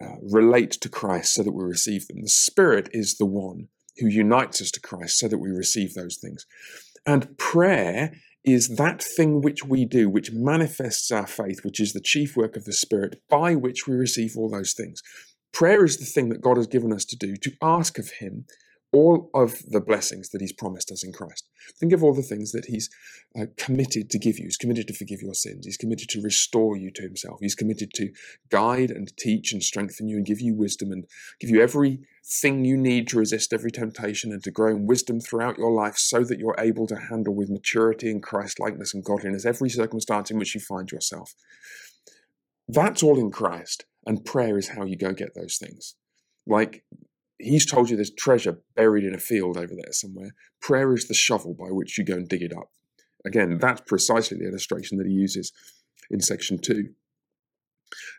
uh, 0.00 0.16
relate 0.22 0.72
to 0.72 0.88
Christ 0.88 1.34
so 1.34 1.42
that 1.42 1.52
we 1.52 1.64
receive 1.64 2.06
them. 2.06 2.22
The 2.22 2.28
Spirit 2.28 2.88
is 2.92 3.16
the 3.16 3.26
one 3.26 3.68
who 3.98 4.08
unites 4.08 4.60
us 4.60 4.70
to 4.72 4.80
Christ 4.80 5.18
so 5.18 5.28
that 5.28 5.38
we 5.38 5.50
receive 5.50 5.94
those 5.94 6.16
things. 6.16 6.46
And 7.06 7.36
prayer 7.38 8.12
is 8.44 8.76
that 8.76 9.02
thing 9.02 9.40
which 9.40 9.64
we 9.64 9.84
do, 9.84 10.08
which 10.08 10.32
manifests 10.32 11.10
our 11.10 11.26
faith, 11.26 11.60
which 11.62 11.80
is 11.80 11.92
the 11.92 12.00
chief 12.00 12.36
work 12.36 12.56
of 12.56 12.64
the 12.64 12.72
Spirit, 12.72 13.22
by 13.30 13.54
which 13.54 13.86
we 13.86 13.94
receive 13.94 14.36
all 14.36 14.50
those 14.50 14.74
things. 14.74 15.00
Prayer 15.52 15.84
is 15.84 15.98
the 15.98 16.04
thing 16.04 16.28
that 16.28 16.42
God 16.42 16.56
has 16.56 16.66
given 16.66 16.92
us 16.92 17.04
to 17.06 17.16
do, 17.16 17.36
to 17.36 17.52
ask 17.62 17.98
of 17.98 18.10
Him 18.18 18.44
all 18.94 19.28
of 19.34 19.58
the 19.66 19.80
blessings 19.80 20.28
that 20.30 20.40
He's 20.40 20.52
promised 20.52 20.90
us 20.92 21.04
in 21.04 21.12
Christ. 21.12 21.48
Think 21.80 21.92
of 21.92 22.04
all 22.04 22.14
the 22.14 22.22
things 22.22 22.52
that 22.52 22.66
He's 22.66 22.88
uh, 23.38 23.46
committed 23.56 24.08
to 24.10 24.18
give 24.20 24.38
you. 24.38 24.44
He's 24.44 24.56
committed 24.56 24.86
to 24.86 24.94
forgive 24.94 25.20
your 25.20 25.34
sins. 25.34 25.66
He's 25.66 25.76
committed 25.76 26.08
to 26.10 26.22
restore 26.22 26.76
you 26.76 26.92
to 26.92 27.02
Himself. 27.02 27.38
He's 27.40 27.56
committed 27.56 27.90
to 27.94 28.10
guide 28.50 28.92
and 28.92 29.12
teach 29.18 29.52
and 29.52 29.62
strengthen 29.62 30.06
you 30.06 30.16
and 30.16 30.24
give 30.24 30.40
you 30.40 30.54
wisdom 30.54 30.92
and 30.92 31.06
give 31.40 31.50
you 31.50 31.60
everything 31.60 32.64
you 32.64 32.76
need 32.76 33.08
to 33.08 33.18
resist 33.18 33.52
every 33.52 33.72
temptation 33.72 34.30
and 34.30 34.44
to 34.44 34.52
grow 34.52 34.70
in 34.70 34.86
wisdom 34.86 35.20
throughout 35.20 35.58
your 35.58 35.72
life 35.72 35.98
so 35.98 36.22
that 36.22 36.38
you're 36.38 36.56
able 36.58 36.86
to 36.86 36.96
handle 36.96 37.34
with 37.34 37.50
maturity 37.50 38.10
and 38.10 38.22
Christ 38.22 38.60
likeness 38.60 38.94
and 38.94 39.04
godliness 39.04 39.44
every 39.44 39.70
circumstance 39.70 40.30
in 40.30 40.38
which 40.38 40.54
you 40.54 40.60
find 40.60 40.92
yourself. 40.92 41.34
That's 42.68 43.02
all 43.02 43.18
in 43.18 43.32
Christ. 43.32 43.86
And 44.06 44.24
prayer 44.24 44.56
is 44.56 44.68
how 44.68 44.84
you 44.84 44.96
go 44.96 45.12
get 45.12 45.34
those 45.34 45.56
things. 45.56 45.96
Like 46.46 46.84
he's 47.38 47.66
told 47.66 47.90
you 47.90 47.96
there's 47.96 48.12
treasure 48.14 48.60
buried 48.76 49.04
in 49.04 49.14
a 49.14 49.18
field 49.18 49.56
over 49.56 49.74
there 49.74 49.92
somewhere. 49.92 50.30
Prayer 50.60 50.94
is 50.94 51.08
the 51.08 51.14
shovel 51.14 51.54
by 51.54 51.68
which 51.68 51.98
you 51.98 52.04
go 52.04 52.14
and 52.14 52.28
dig 52.28 52.42
it 52.42 52.52
up. 52.56 52.70
Again, 53.24 53.58
that's 53.58 53.82
precisely 53.86 54.38
the 54.38 54.48
illustration 54.48 54.98
that 54.98 55.06
he 55.06 55.12
uses 55.12 55.52
in 56.10 56.20
section 56.20 56.58
two. 56.58 56.90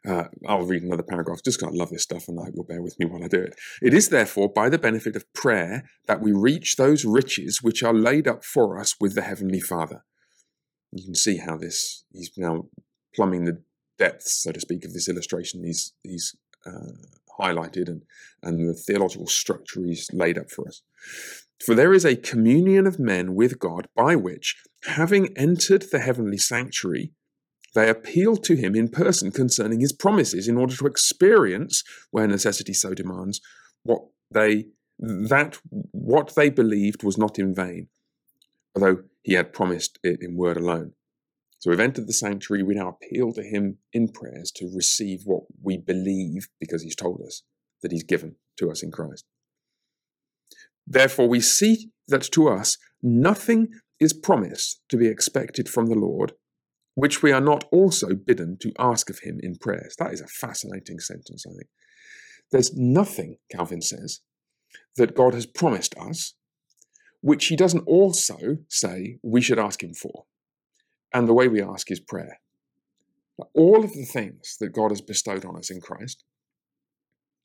Uh, 0.08 0.26
I'll 0.48 0.66
read 0.66 0.84
another 0.84 1.04
paragraph 1.04 1.40
just 1.44 1.60
because 1.60 1.74
I 1.74 1.78
love 1.78 1.90
this 1.90 2.04
stuff 2.04 2.28
and 2.28 2.40
I 2.40 2.46
hope 2.46 2.54
you'll 2.56 2.66
bear 2.66 2.82
with 2.82 2.98
me 3.00 3.06
while 3.06 3.24
I 3.24 3.28
do 3.28 3.42
it. 3.42 3.56
It 3.82 3.94
is 3.94 4.10
therefore 4.10 4.50
by 4.52 4.70
the 4.70 4.78
benefit 4.78 5.16
of 5.16 5.32
prayer 5.34 5.84
that 6.08 6.22
we 6.22 6.32
reach 6.32 6.76
those 6.76 7.04
riches 7.06 7.62
which 7.62 7.84
are 7.84 7.94
laid 7.94 8.28
up 8.28 8.44
for 8.44 8.80
us 8.80 8.96
with 9.00 9.16
the 9.16 9.24
Heavenly 9.24 9.60
Father. 9.60 10.04
You 10.92 11.04
can 11.04 11.16
see 11.16 11.38
how 11.38 11.58
this, 11.58 12.06
he's 12.14 12.32
now 12.38 12.66
plumbing 13.14 13.46
the 13.46 13.62
depths, 13.98 14.44
so 14.44 14.52
to 14.52 14.60
speak, 14.60 14.86
of 14.86 14.94
this 14.94 15.10
illustration 15.10 15.64
he's, 15.64 15.94
he's 16.04 16.36
uh, 16.66 16.94
highlighted 17.40 17.88
and, 17.88 18.04
and 18.42 18.68
the 18.68 18.74
theological 18.74 19.28
structure 19.28 19.82
he's 19.84 20.10
laid 20.14 20.38
up 20.38 20.50
for 20.50 20.68
us. 20.68 20.82
For 21.66 21.74
there 21.74 21.94
is 21.94 22.06
a 22.06 22.16
communion 22.16 22.86
of 22.86 23.00
men 23.00 23.34
with 23.34 23.60
God 23.60 23.88
by 23.96 24.16
which, 24.16 24.56
having 24.84 25.36
entered 25.38 25.86
the 25.92 26.00
heavenly 26.00 26.38
sanctuary, 26.38 27.14
they 27.74 27.90
appeal 27.90 28.38
to 28.38 28.56
him 28.56 28.76
in 28.76 28.88
person 28.90 29.32
concerning 29.32 29.82
his 29.82 29.94
promises 29.94 30.48
in 30.48 30.58
order 30.58 30.76
to 30.76 30.88
experience, 30.88 31.84
where 32.12 32.28
necessity 32.28 32.74
so 32.74 32.94
demands, 32.94 33.42
what 33.84 34.02
they 34.32 34.66
that 34.98 35.58
what 35.92 36.34
they 36.36 36.50
believed 36.50 37.04
was 37.04 37.18
not 37.18 37.38
in 37.38 37.54
vain, 37.54 37.88
although 38.74 39.04
he 39.24 39.34
had 39.34 39.52
promised 39.52 40.00
it 40.04 40.20
in 40.22 40.38
word 40.38 40.58
alone. 40.58 40.94
So 41.66 41.72
we've 41.72 41.80
entered 41.80 42.06
the 42.06 42.14
sanctuary. 42.14 42.62
We 42.62 42.76
now 42.76 42.90
appeal 42.90 43.34
to 43.34 43.42
him 43.42 43.80
in 43.92 44.10
prayers 44.10 44.52
to 44.58 44.72
receive 44.72 45.24
what 45.26 45.46
we 45.64 45.80
believe 45.80 46.48
because 46.60 46.84
he's 46.84 46.96
told 46.96 47.24
us 47.26 47.42
that 47.82 47.92
he's 47.92 48.04
given 48.04 48.36
to 48.60 48.70
us 48.70 48.84
in 48.84 48.92
Christ. 48.92 49.26
Therefore, 50.86 51.28
we 51.28 51.40
see 51.40 51.90
that 52.08 52.22
to 52.34 52.50
us 52.50 52.78
nothing 53.02 53.70
is 54.00 54.14
promised 54.14 54.84
to 54.90 54.98
be 54.98 55.08
expected 55.08 55.68
from 55.68 55.88
the 55.88 55.96
Lord, 55.96 56.34
which 56.94 57.24
we 57.24 57.32
are 57.32 57.42
not 57.42 57.64
also 57.72 58.14
bidden 58.14 58.58
to 58.62 58.72
ask 58.78 59.10
of 59.10 59.22
him 59.24 59.40
in 59.42 59.56
prayers. 59.56 59.96
That 59.98 60.14
is 60.14 60.22
a 60.22 60.28
fascinating 60.28 61.00
sentence, 61.00 61.46
I 61.48 61.50
think. 61.50 61.70
There's 62.52 62.76
nothing, 62.76 63.38
Calvin 63.52 63.82
says, 63.82 64.22
that 64.98 65.16
God 65.16 65.34
has 65.34 65.48
promised 65.48 65.96
us, 65.98 66.36
which 67.22 67.48
he 67.48 67.56
doesn't 67.56 67.88
also 67.88 68.60
say 68.70 69.18
we 69.24 69.42
should 69.42 69.58
ask 69.58 69.82
him 69.82 69.96
for. 69.96 70.26
And 71.16 71.30
the 71.30 71.34
way 71.34 71.48
we 71.48 71.62
ask 71.62 71.90
is 71.92 72.02
prayer. 72.02 72.42
All 73.54 73.86
of 73.86 73.94
the 73.94 74.04
things 74.04 74.58
that 74.60 74.74
God 74.74 74.92
has 74.92 75.00
bestowed 75.00 75.46
on 75.46 75.56
us 75.56 75.72
in 75.72 75.80
Christ, 75.80 76.26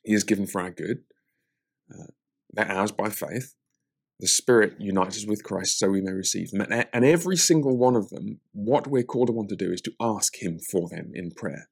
He 0.03 0.13
has 0.13 0.25
given 0.25 0.49
for 0.49 0.61
our 0.61 0.73
good. 0.73 1.05
Uh, 1.89 2.09
they're 2.53 2.71
ours 2.71 2.91
by 2.91 3.11
faith. 3.11 3.55
The 4.19 4.27
Spirit 4.27 4.75
unites 4.81 5.19
us 5.19 5.27
with 5.27 5.45
Christ 5.45 5.79
so 5.79 5.89
we 5.89 6.01
may 6.01 6.11
receive 6.11 6.51
them. 6.51 6.67
And 6.93 7.05
every 7.05 7.37
single 7.37 7.79
one 7.79 7.95
of 7.95 8.11
them, 8.11 8.41
what 8.53 8.89
we're 8.89 9.05
called 9.05 9.31
upon 9.31 9.47
to 9.47 9.57
do 9.57 9.71
is 9.71 9.81
to 9.83 9.93
ask 10.01 10.43
Him 10.43 10.59
for 10.59 10.89
them 10.89 11.13
in 11.15 11.31
prayer. 11.31 11.69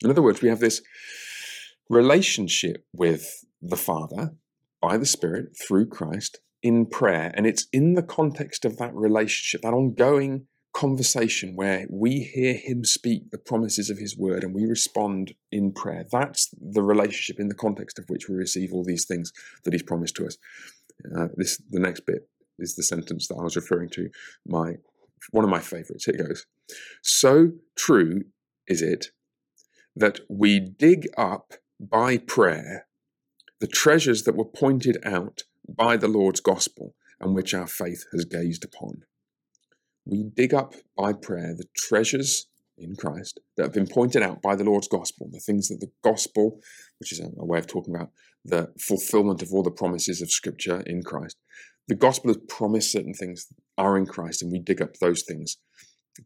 In 0.00 0.10
other 0.10 0.22
words, 0.22 0.42
we 0.42 0.48
have 0.48 0.60
this 0.60 0.80
relationship 1.90 2.86
with 2.92 3.44
the 3.60 3.76
Father 3.76 4.34
by 4.80 4.96
the 4.96 5.06
Spirit 5.06 5.56
through 5.60 5.86
Christ 5.86 6.38
in 6.62 6.86
prayer. 6.86 7.32
And 7.34 7.48
it's 7.48 7.66
in 7.72 7.94
the 7.94 8.02
context 8.02 8.64
of 8.64 8.76
that 8.76 8.94
relationship, 8.94 9.62
that 9.62 9.74
ongoing 9.74 10.46
conversation 10.74 11.54
where 11.54 11.86
we 11.88 12.20
hear 12.34 12.54
him 12.54 12.84
speak 12.84 13.30
the 13.30 13.38
promises 13.38 13.88
of 13.88 13.98
his 13.98 14.18
word 14.18 14.42
and 14.42 14.54
we 14.54 14.66
respond 14.66 15.32
in 15.52 15.72
prayer. 15.72 16.04
That's 16.10 16.52
the 16.60 16.82
relationship 16.82 17.38
in 17.38 17.48
the 17.48 17.54
context 17.54 17.98
of 17.98 18.06
which 18.08 18.28
we 18.28 18.34
receive 18.34 18.72
all 18.72 18.84
these 18.84 19.06
things 19.06 19.32
that 19.62 19.72
he's 19.72 19.84
promised 19.84 20.16
to 20.16 20.26
us. 20.26 20.36
Uh, 21.16 21.28
this 21.36 21.62
the 21.70 21.78
next 21.78 22.00
bit 22.00 22.28
is 22.58 22.74
the 22.74 22.82
sentence 22.82 23.28
that 23.28 23.36
I 23.36 23.42
was 23.42 23.56
referring 23.56 23.88
to. 23.90 24.10
My 24.46 24.74
one 25.30 25.44
of 25.44 25.50
my 25.50 25.60
favorites. 25.60 26.08
It 26.08 26.18
goes. 26.18 26.44
So 27.02 27.52
true 27.76 28.24
is 28.66 28.82
it 28.82 29.06
that 29.96 30.20
we 30.28 30.58
dig 30.58 31.06
up 31.16 31.54
by 31.80 32.18
prayer 32.18 32.86
the 33.60 33.66
treasures 33.68 34.24
that 34.24 34.36
were 34.36 34.44
pointed 34.44 34.98
out 35.04 35.44
by 35.68 35.96
the 35.96 36.08
Lord's 36.08 36.40
gospel 36.40 36.94
and 37.20 37.34
which 37.34 37.54
our 37.54 37.66
faith 37.66 38.04
has 38.12 38.24
gazed 38.24 38.64
upon 38.64 39.04
we 40.06 40.24
dig 40.34 40.54
up 40.54 40.74
by 40.96 41.12
prayer 41.12 41.54
the 41.54 41.66
treasures 41.76 42.46
in 42.76 42.96
Christ 42.96 43.40
that 43.56 43.64
have 43.64 43.72
been 43.72 43.86
pointed 43.86 44.22
out 44.22 44.42
by 44.42 44.56
the 44.56 44.64
Lord's 44.64 44.88
gospel, 44.88 45.28
the 45.30 45.40
things 45.40 45.68
that 45.68 45.80
the 45.80 45.90
gospel, 46.02 46.60
which 46.98 47.12
is 47.12 47.20
a, 47.20 47.30
way 47.44 47.58
of 47.58 47.66
talking 47.66 47.94
about 47.94 48.10
the 48.44 48.72
fulfillment 48.78 49.42
of 49.42 49.52
all 49.52 49.62
the 49.62 49.70
promises 49.70 50.20
of 50.20 50.30
Scripture 50.30 50.80
in 50.80 51.02
Christ, 51.02 51.36
the 51.88 51.94
gospel 51.94 52.30
has 52.30 52.42
promised 52.48 52.92
certain 52.92 53.14
things 53.14 53.46
are 53.78 53.96
in 53.96 54.06
Christ, 54.06 54.42
and 54.42 54.50
we 54.50 54.58
dig 54.58 54.80
up 54.82 54.94
those 54.96 55.22
things 55.22 55.58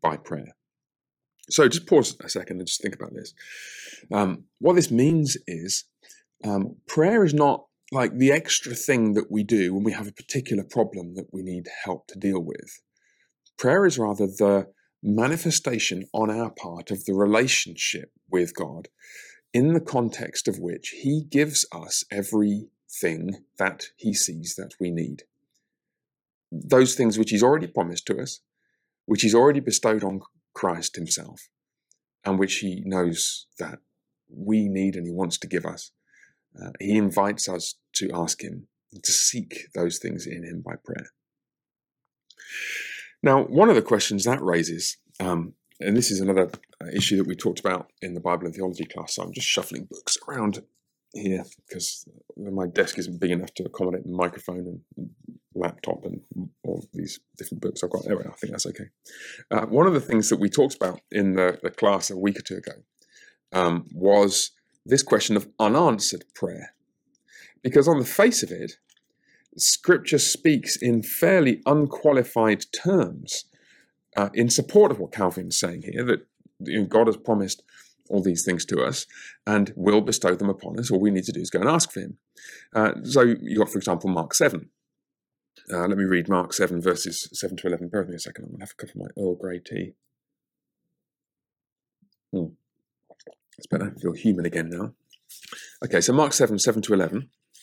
by 0.01 0.17
prayer. 0.17 0.55
So 1.51 1.69
just 1.69 1.87
pause 1.87 2.17
a 2.23 2.29
second 2.29 2.59
and 2.59 2.67
just 2.67 2.83
think 2.83 2.95
about 2.95 3.15
this. 3.15 3.33
Um, 4.13 4.45
what 4.59 4.77
this 4.77 4.91
means 4.91 5.37
is 5.47 5.85
um, 6.45 6.77
prayer 6.87 7.25
is 7.25 7.35
not 7.35 7.65
like 7.91 8.17
the 8.17 8.33
extra 8.33 8.75
thing 8.75 9.15
that 9.15 9.31
we 9.31 9.43
do 9.43 9.75
when 9.75 9.83
we 9.83 9.93
have 9.93 10.07
a 10.07 10.13
particular 10.13 10.63
problem 10.63 11.15
that 11.15 11.29
we 11.33 11.43
need 11.43 11.67
help 11.85 12.07
to 12.09 12.19
deal 12.19 12.41
with. 12.41 12.81
Prayer 13.59 13.85
is 13.87 13.99
rather 13.99 14.27
the 14.27 14.69
manifestation 15.03 16.05
on 16.13 16.31
our 16.31 16.51
part 16.51 16.93
of 16.93 17.05
the 17.05 17.13
relationship 17.13 18.13
with 18.31 18.55
God 18.55 18.89
in 19.53 19.73
the 19.73 19.81
context 19.81 20.47
of 20.47 20.61
which 20.61 20.91
He 20.91 21.23
gives 21.29 21.67
us 21.73 22.05
everything 22.11 23.45
that 23.59 23.87
He 23.97 24.15
sees 24.15 24.55
that 24.57 24.75
we 24.79 24.93
need. 24.93 25.25
Those 26.53 26.95
things 26.95 27.19
which 27.19 27.31
He's 27.31 27.43
already 27.43 27.67
promised 27.67 28.07
to 28.07 28.21
us, 28.21 28.41
which 29.07 29.23
He's 29.23 29.35
already 29.35 29.61
bestowed 29.61 30.05
on 30.05 30.21
Christ 30.55 30.95
Himself, 30.95 31.49
and 32.25 32.39
which 32.39 32.59
He 32.59 32.83
knows 32.85 33.49
that 33.59 33.81
we 34.29 34.69
need 34.69 34.95
and 34.95 35.05
He 35.05 35.13
wants 35.13 35.37
to 35.39 35.49
give 35.49 35.67
us. 35.67 35.91
Uh, 36.61 36.71
he 36.81 36.97
invites 36.97 37.49
us 37.49 37.75
to 37.95 38.09
ask 38.15 38.41
Him, 38.41 38.69
to 39.03 39.13
seek 39.13 39.67
those 39.75 39.99
things 39.99 40.29
in 40.29 40.45
Him 40.45 40.63
by 40.65 40.75
prayer. 40.85 41.11
Now, 43.23 43.45
one 43.45 43.69
of 43.69 43.75
the 43.75 43.83
questions 43.83 44.25
that 44.25 44.43
raises, 44.43 44.97
um, 45.21 45.55
and 45.81 45.97
this 45.97 46.11
is 46.11 46.21
another 46.21 46.51
uh, 46.83 46.89
issue 46.93 47.17
that 47.17 47.27
we 47.27 47.35
talked 47.35 47.61
about 47.61 47.91
in 48.01 48.15
the 48.15 48.21
Bible 48.21 48.47
and 48.47 48.55
theology 48.55 48.85
class, 48.85 49.15
so 49.15 49.23
I'm 49.23 49.33
just 49.33 49.47
shuffling 49.47 49.89
books 49.91 50.17
around 50.29 50.63
here 51.13 51.45
because 51.67 52.07
my 52.37 52.67
desk 52.67 52.99
isn't 52.99 53.21
big 53.21 53.31
enough 53.31 53.53
to 53.55 53.65
accommodate 53.65 54.05
the 54.05 54.13
microphone 54.13 54.81
and 54.97 55.11
laptop 55.55 56.05
and 56.05 56.21
all 56.63 56.85
these 56.93 57.19
different 57.37 57.63
books 57.63 57.83
I've 57.83 57.91
got. 57.91 58.07
Anyway, 58.07 58.25
I 58.27 58.35
think 58.37 58.53
that's 58.53 58.67
okay. 58.67 58.89
Uh, 59.51 59.67
one 59.67 59.87
of 59.87 59.95
the 59.95 60.01
things 60.01 60.29
that 60.29 60.39
we 60.39 60.49
talked 60.49 60.77
about 60.77 61.01
in 61.11 61.35
the, 61.35 61.59
the 61.63 61.71
class 61.71 62.11
a 62.11 62.17
week 62.17 62.39
or 62.39 62.43
two 62.43 62.57
ago 62.57 62.73
um, 63.53 63.87
was 63.93 64.53
this 64.85 65.03
question 65.03 65.37
of 65.37 65.49
unanswered 65.59 66.25
prayer. 66.35 66.75
Because 67.63 67.89
on 67.89 67.99
the 67.99 68.05
face 68.05 68.43
of 68.43 68.51
it, 68.53 68.75
Scripture 69.59 70.19
speaks 70.19 70.77
in 70.77 71.03
fairly 71.03 71.63
unqualified 71.67 72.65
terms 72.73 73.45
uh, 74.17 74.31
in 74.35 74.51
support 74.51 74.91
of 74.91 74.99
what 74.99 75.13
Calvin's 75.13 75.59
saying 75.59 75.83
here 75.83 76.05
that 76.05 76.27
you 76.61 76.81
know, 76.81 76.87
God 76.87 77.07
has 77.07 77.17
promised 77.17 77.63
all 78.09 78.23
these 78.23 78.45
things 78.45 78.65
to 78.67 78.83
us 78.83 79.07
and 79.47 79.73
will 79.77 80.01
bestow 80.01 80.35
them 80.35 80.49
upon 80.49 80.79
us. 80.79 80.91
All 80.91 81.01
we 81.01 81.11
need 81.11 81.25
to 81.25 81.33
do 81.33 81.41
is 81.41 81.51
go 81.51 81.61
and 81.61 81.69
ask 81.69 81.93
for 81.93 82.01
Him. 82.01 82.19
Uh, 82.75 82.93
so 83.05 83.23
you 83.23 83.59
got, 83.59 83.71
for 83.71 83.79
example, 83.79 84.11
Mark 84.11 84.35
7. 84.35 84.71
Uh, 85.73 85.87
let 85.87 85.99
me 85.99 86.05
read 86.05 86.29
Mark 86.29 86.53
7, 86.53 86.81
verses 86.81 87.29
7 87.33 87.57
to 87.59 87.67
11. 87.67 87.89
Bear 87.89 88.03
with 88.03 88.11
me 88.11 88.17
a 88.17 88.19
second. 88.19 88.45
I'm 88.45 88.51
going 88.53 88.61
to 88.61 88.65
have 88.65 88.75
a 88.79 88.87
cup 88.87 88.91
of 88.91 88.97
my 88.97 89.23
Earl 89.23 89.35
Grey 89.35 89.61
tea. 89.61 89.93
Hmm. 92.33 92.55
It's 93.59 93.67
better. 93.67 93.93
I 93.95 94.01
feel 94.01 94.13
human 94.13 94.47
again 94.47 94.71
now. 94.71 94.95
Okay, 95.85 96.01
so 96.01 96.13
Mark 96.13 96.33
7, 96.33 96.59
7 96.59 96.83
to 96.83 96.95
11. 96.95 97.29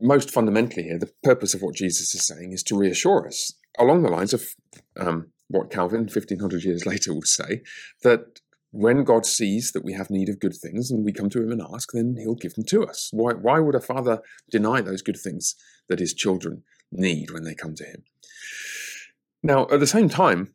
most 0.00 0.30
fundamentally 0.30 0.84
here, 0.84 0.98
the 0.98 1.12
purpose 1.22 1.54
of 1.54 1.62
what 1.62 1.74
Jesus 1.74 2.14
is 2.14 2.26
saying 2.26 2.52
is 2.52 2.62
to 2.64 2.76
reassure 2.76 3.26
us 3.26 3.54
along 3.78 4.02
the 4.02 4.10
lines 4.10 4.32
of 4.32 4.54
um, 4.98 5.32
what 5.48 5.70
Calvin, 5.70 6.00
1500 6.00 6.64
years 6.64 6.86
later, 6.86 7.14
would 7.14 7.26
say 7.26 7.62
that 8.02 8.40
when 8.70 9.04
God 9.04 9.24
sees 9.24 9.70
that 9.72 9.84
we 9.84 9.92
have 9.92 10.10
need 10.10 10.28
of 10.28 10.40
good 10.40 10.54
things 10.54 10.90
and 10.90 11.04
we 11.04 11.12
come 11.12 11.30
to 11.30 11.42
him 11.42 11.52
and 11.52 11.62
ask, 11.72 11.90
then 11.92 12.16
he'll 12.18 12.34
give 12.34 12.54
them 12.54 12.64
to 12.64 12.84
us. 12.84 13.08
Why, 13.12 13.32
why 13.32 13.60
would 13.60 13.76
a 13.76 13.80
father 13.80 14.20
deny 14.50 14.80
those 14.80 15.00
good 15.00 15.16
things 15.16 15.54
that 15.88 16.00
his 16.00 16.12
children 16.12 16.64
need 16.90 17.30
when 17.30 17.44
they 17.44 17.54
come 17.54 17.76
to 17.76 17.84
him? 17.84 18.02
Now, 19.44 19.68
at 19.70 19.78
the 19.78 19.86
same 19.86 20.08
time, 20.08 20.54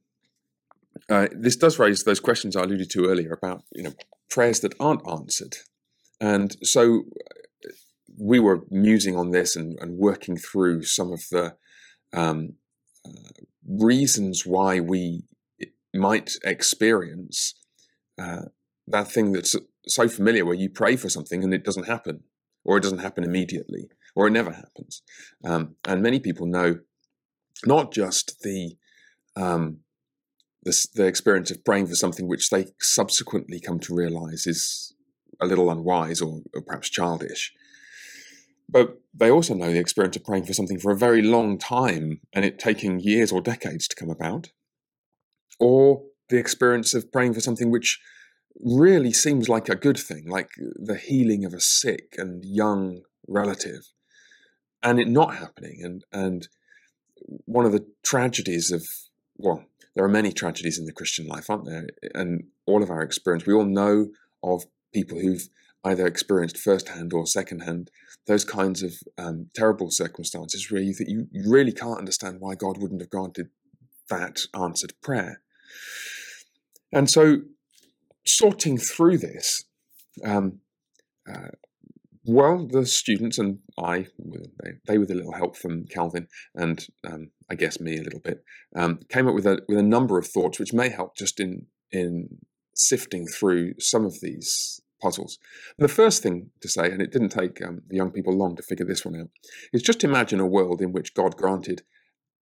uh, 1.10 1.28
this 1.32 1.56
does 1.56 1.80
raise 1.80 2.04
those 2.04 2.20
questions 2.20 2.56
I 2.56 2.64
alluded 2.64 2.90
to 2.92 3.06
earlier 3.06 3.32
about 3.32 3.64
you 3.74 3.84
know 3.84 3.94
prayers 4.30 4.60
that 4.62 4.74
aren't 4.80 5.08
answered, 5.08 5.58
and 6.20 6.56
so 6.64 7.04
we 8.20 8.40
were 8.40 8.62
musing 8.70 9.16
on 9.16 9.32
this 9.32 9.56
and, 9.56 9.78
and 9.80 9.98
working 9.98 10.38
through 10.38 10.84
some 10.84 11.12
of 11.12 11.24
the 11.32 11.56
um, 12.14 12.54
uh, 13.06 13.12
reasons 13.68 14.46
why 14.46 14.80
we 14.80 15.24
might 15.94 16.32
experience 16.44 17.54
uh, 18.22 18.44
that 18.88 19.12
thing 19.12 19.32
that's 19.32 19.56
so 19.88 20.08
familiar 20.08 20.46
where 20.46 20.56
you 20.56 20.70
pray 20.70 20.96
for 20.96 21.10
something 21.10 21.44
and 21.44 21.54
it 21.54 21.64
doesn't 21.64 21.88
happen, 21.88 22.24
or 22.64 22.78
it 22.78 22.84
doesn't 22.84 23.00
happen 23.00 23.24
immediately, 23.24 23.90
or 24.16 24.28
it 24.28 24.32
never 24.32 24.52
happens. 24.52 25.02
Um, 25.46 25.76
and 25.86 26.02
many 26.02 26.20
people 26.20 26.46
know 26.46 26.80
not 27.66 27.92
just 27.92 28.42
the 28.42 28.76
um, 29.36 29.80
the, 30.64 30.88
the 30.96 31.06
experience 31.06 31.52
of 31.52 31.64
praying 31.64 31.88
for 31.88 31.96
something 31.96 32.28
which 32.28 32.50
they 32.50 32.66
subsequently 32.80 33.62
come 33.62 33.80
to 33.80 33.96
realize 33.96 34.46
is 34.46 34.94
a 35.40 35.46
little 35.46 35.72
unwise 35.72 36.20
or, 36.22 36.42
or 36.54 36.62
perhaps 36.62 36.90
childish. 36.90 37.54
But 38.72 39.02
they 39.14 39.32
also 39.32 39.56
know 39.56 39.72
the 39.72 39.80
experience 39.80 40.16
of 40.16 40.24
praying 40.24 40.46
for 40.46 40.54
something 40.54 40.80
for 40.80 40.92
a 40.92 40.98
very 40.98 41.22
long 41.22 41.58
time 41.58 42.22
and 42.34 42.46
it 42.46 42.60
taking 42.60 43.00
years 43.00 43.32
or 43.32 43.42
decades 43.42 43.88
to 43.88 43.96
come 43.96 44.10
about. 44.10 44.52
Or 45.60 46.04
the 46.30 46.38
experience 46.38 46.94
of 46.94 47.12
praying 47.12 47.34
for 47.34 47.42
something 47.42 47.72
which 47.72 48.00
really 48.62 49.12
seems 49.12 49.50
like 49.50 49.70
a 49.70 49.76
good 49.76 49.98
thing, 49.98 50.26
like 50.28 50.50
the 50.58 50.98
healing 50.98 51.46
of 51.46 51.54
a 51.54 51.60
sick 51.60 52.16
and 52.18 52.46
young 52.46 53.02
relative, 53.28 53.92
and 54.84 55.00
it 55.00 55.08
not 55.08 55.36
happening. 55.36 55.80
And, 55.84 56.04
and 56.14 56.48
one 57.46 57.66
of 57.66 57.72
the 57.72 57.86
tragedies 58.04 58.72
of, 58.72 58.88
well, 59.38 59.66
there 59.96 60.06
are 60.06 60.10
many 60.10 60.32
tragedies 60.32 60.78
in 60.78 60.86
the 60.86 60.94
Christian 60.94 61.28
life, 61.28 61.50
aren't 61.50 61.66
there? 61.66 61.88
And 62.14 62.46
all 62.66 62.84
of 62.84 62.92
our 62.92 63.02
experience, 63.02 63.46
we 63.46 63.54
all 63.54 63.66
know 63.66 64.10
of 64.44 64.66
people 64.94 65.20
who've 65.20 65.50
either 65.84 66.06
experienced 66.06 66.58
firsthand 66.58 67.14
or 67.14 67.26
secondhand 67.26 67.90
those 68.28 68.46
kinds 68.46 68.84
of 68.84 68.94
um, 69.18 69.48
terrible 69.56 69.90
circumstances 69.90 70.70
where 70.70 70.82
you, 70.82 70.94
you 71.08 71.28
really 71.48 71.72
can't 71.72 71.98
understand 71.98 72.38
why 72.40 72.54
God 72.54 72.78
wouldn't 72.78 73.02
have 73.02 73.10
granted 73.10 73.50
that 74.10 74.42
answered 74.54 74.94
prayer. 75.02 75.42
And 76.92 77.10
so, 77.10 77.42
sorting 78.26 78.78
through 78.78 79.20
this, 79.20 79.64
um, 80.24 80.60
uh, 81.32 81.50
well, 82.26 82.68
the 82.68 82.86
students 82.86 83.38
and 83.38 83.60
I, 83.78 84.08
they, 84.64 84.72
they, 84.86 84.98
with 84.98 85.10
a 85.10 85.16
little 85.16 85.34
help 85.34 85.56
from 85.56 85.86
Calvin 85.86 86.28
and 86.54 86.86
um, 87.08 87.32
I 87.50 87.56
guess 87.56 87.80
me 87.80 87.98
a 87.98 88.04
little 88.04 88.20
bit, 88.20 88.44
um, 88.76 89.00
came 89.10 89.28
up 89.28 89.34
with 89.34 89.46
a 89.46 89.62
with 89.68 89.78
a 89.78 89.84
number 89.84 90.18
of 90.18 90.28
thoughts 90.28 90.60
which 90.60 90.74
may 90.74 90.90
help 90.90 91.16
just 91.16 91.40
in 91.40 91.66
in 91.92 92.40
sifting 92.76 93.26
through 93.26 93.74
some 93.80 94.06
of 94.06 94.20
these 94.22 94.82
puzzles. 95.02 95.40
the 95.78 95.88
first 95.88 96.22
thing 96.24 96.52
to 96.62 96.68
say, 96.68 96.92
and 96.92 97.02
it 97.02 97.12
didn't 97.12 97.30
take 97.30 97.62
um, 97.66 97.82
the 97.88 97.96
young 97.96 98.12
people 98.12 98.36
long 98.36 98.56
to 98.56 98.64
figure 98.64 98.86
this 98.86 99.06
one 99.06 99.20
out, 99.20 99.30
is 99.74 99.82
just 99.82 100.04
imagine 100.04 100.40
a 100.40 100.46
world 100.46 100.82
in 100.82 100.92
which 100.92 101.14
God 101.14 101.36
granted 101.36 101.84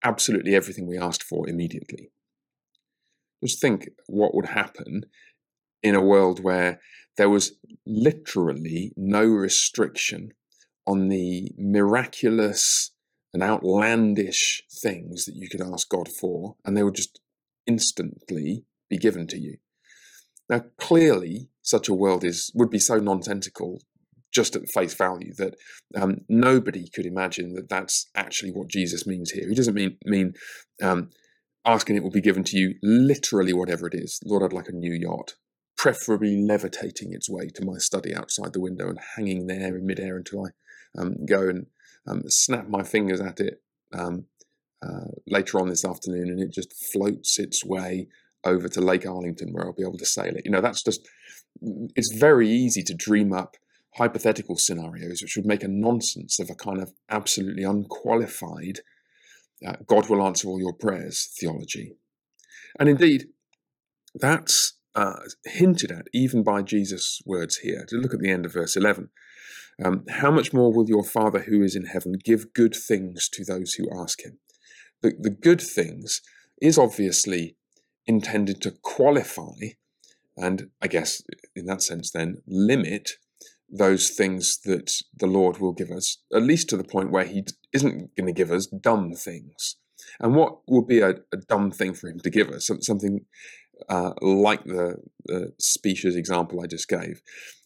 absolutely 0.03 0.55
everything 0.55 0.87
we 0.87 0.97
asked 0.97 1.23
for 1.23 1.47
immediately. 1.47 2.11
Just 3.43 3.61
think 3.61 3.89
what 4.07 4.33
would 4.33 4.47
happen 4.47 5.03
in 5.83 5.95
a 5.95 6.03
world 6.03 6.43
where 6.43 6.79
there 7.17 7.29
was 7.29 7.53
literally 7.85 8.93
no 8.95 9.25
restriction 9.25 10.31
on 10.85 11.09
the 11.09 11.51
miraculous 11.57 12.91
and 13.33 13.43
outlandish 13.43 14.63
things 14.71 15.25
that 15.25 15.35
you 15.35 15.49
could 15.49 15.61
ask 15.61 15.89
God 15.89 16.07
for, 16.07 16.55
and 16.65 16.75
they 16.75 16.83
would 16.83 16.95
just 16.95 17.19
instantly 17.65 18.65
be 18.89 18.97
given 18.97 19.27
to 19.27 19.37
you. 19.37 19.57
Now, 20.49 20.63
clearly, 20.77 21.49
such 21.67 21.89
a 21.89 21.93
world 21.93 22.23
is 22.23 22.49
would 22.55 22.69
be 22.69 22.79
so 22.79 22.97
nonsensical 22.97 23.79
just 24.33 24.55
at 24.55 24.69
face 24.69 24.93
value 24.93 25.33
that 25.37 25.55
um, 25.95 26.17
nobody 26.29 26.87
could 26.93 27.05
imagine 27.05 27.53
that 27.53 27.69
that's 27.69 28.09
actually 28.15 28.51
what 28.51 28.67
Jesus 28.69 29.07
means 29.07 29.31
here. 29.31 29.47
He 29.49 29.55
doesn't 29.55 29.73
mean 29.73 29.97
mean 30.05 30.33
um, 30.81 31.09
asking 31.65 31.95
it 31.95 32.03
will 32.03 32.11
be 32.11 32.21
given 32.21 32.43
to 32.45 32.57
you 32.57 32.75
literally 32.81 33.53
whatever 33.53 33.87
it 33.87 33.93
is. 33.93 34.19
Lord, 34.25 34.43
I'd 34.43 34.53
like 34.53 34.69
a 34.69 34.73
new 34.73 34.93
yacht 34.93 35.33
preferably 35.77 36.41
levitating 36.41 37.13
its 37.13 37.29
way 37.29 37.49
to 37.49 37.63
my 37.63 37.77
study 37.77 38.15
outside 38.15 38.51
the 38.53 38.59
window 38.59 38.87
and 38.89 38.99
hanging 39.15 39.45
there 39.45 39.77
in 39.77 39.85
midair 39.85 40.17
until 40.17 40.45
I 40.45 40.49
um, 40.99 41.25
go 41.25 41.49
and 41.49 41.67
um, 42.07 42.23
snap 42.27 42.67
my 42.67 42.83
fingers 42.83 43.21
at 43.21 43.39
it 43.39 43.61
um, 43.93 44.25
uh, 44.81 45.11
later 45.27 45.59
on 45.59 45.67
this 45.67 45.85
afternoon, 45.85 46.29
and 46.29 46.39
it 46.39 46.51
just 46.51 46.73
floats 46.91 47.37
its 47.37 47.63
way 47.65 48.07
over 48.47 48.67
to 48.67 48.81
Lake 48.81 49.05
Arlington 49.05 49.53
where 49.53 49.65
I'll 49.65 49.73
be 49.73 49.83
able 49.83 49.99
to 49.99 50.05
sail 50.05 50.35
it. 50.35 50.43
You 50.45 50.51
know, 50.51 50.61
that's 50.61 50.83
just, 50.83 51.07
it's 51.95 52.13
very 52.13 52.49
easy 52.49 52.81
to 52.83 52.93
dream 52.95 53.33
up 53.33 53.57
hypothetical 53.95 54.57
scenarios 54.57 55.21
which 55.21 55.35
would 55.35 55.45
make 55.45 55.63
a 55.63 55.67
nonsense 55.67 56.39
of 56.39 56.49
a 56.49 56.55
kind 56.55 56.79
of 56.81 56.91
absolutely 57.09 57.63
unqualified 57.63 58.79
uh, 59.65 59.73
God 59.85 60.09
will 60.09 60.25
answer 60.25 60.47
all 60.47 60.59
your 60.59 60.73
prayers 60.73 61.29
theology. 61.39 61.93
And 62.79 62.89
indeed, 62.89 63.25
that's 64.13 64.77
uh, 64.95 65.15
hinted 65.45 65.91
at 65.91 66.07
even 66.13 66.43
by 66.43 66.61
Jesus' 66.61 67.21
words 67.25 67.57
here. 67.57 67.85
To 67.87 67.97
look 67.97 68.13
at 68.13 68.19
the 68.19 68.31
end 68.31 68.45
of 68.45 68.53
verse 68.53 68.75
11. 68.75 69.09
Um, 69.83 70.05
How 70.09 70.31
much 70.31 70.53
more 70.53 70.73
will 70.73 70.87
your 70.87 71.03
Father 71.03 71.39
who 71.39 71.61
is 71.61 71.75
in 71.75 71.85
heaven 71.85 72.13
give 72.23 72.53
good 72.53 72.75
things 72.75 73.29
to 73.29 73.43
those 73.43 73.73
who 73.73 73.87
ask 73.95 74.23
him? 74.23 74.39
The, 75.01 75.13
the 75.19 75.29
good 75.29 75.61
things 75.61 76.21
is 76.61 76.77
obviously 76.79 77.56
intended 78.07 78.61
to 78.61 78.71
qualify 78.71 79.75
and, 80.37 80.69
I 80.81 80.87
guess, 80.87 81.23
in 81.55 81.65
that 81.65 81.81
sense, 81.81 82.11
then 82.11 82.41
limit 82.47 83.11
those 83.69 84.09
things 84.09 84.59
that 84.65 84.91
the 85.13 85.27
Lord 85.27 85.57
will 85.57 85.73
give 85.73 85.91
us, 85.91 86.17
at 86.33 86.43
least 86.43 86.69
to 86.69 86.77
the 86.77 86.83
point 86.83 87.11
where 87.11 87.25
He 87.25 87.43
isn't 87.73 88.15
going 88.15 88.27
to 88.27 88.33
give 88.33 88.51
us 88.51 88.67
dumb 88.67 89.13
things. 89.13 89.75
And 90.19 90.35
what 90.35 90.59
would 90.67 90.87
be 90.87 91.01
a, 91.01 91.15
a 91.33 91.37
dumb 91.49 91.71
thing 91.71 91.93
for 91.93 92.07
Him 92.07 92.19
to 92.19 92.29
give 92.29 92.49
us? 92.49 92.69
Something 92.81 93.25
uh, 93.89 94.13
like 94.21 94.63
the, 94.63 94.97
the 95.25 95.53
species 95.59 96.15
example 96.15 96.61
I 96.61 96.67
just 96.67 96.87
gave, 96.87 97.21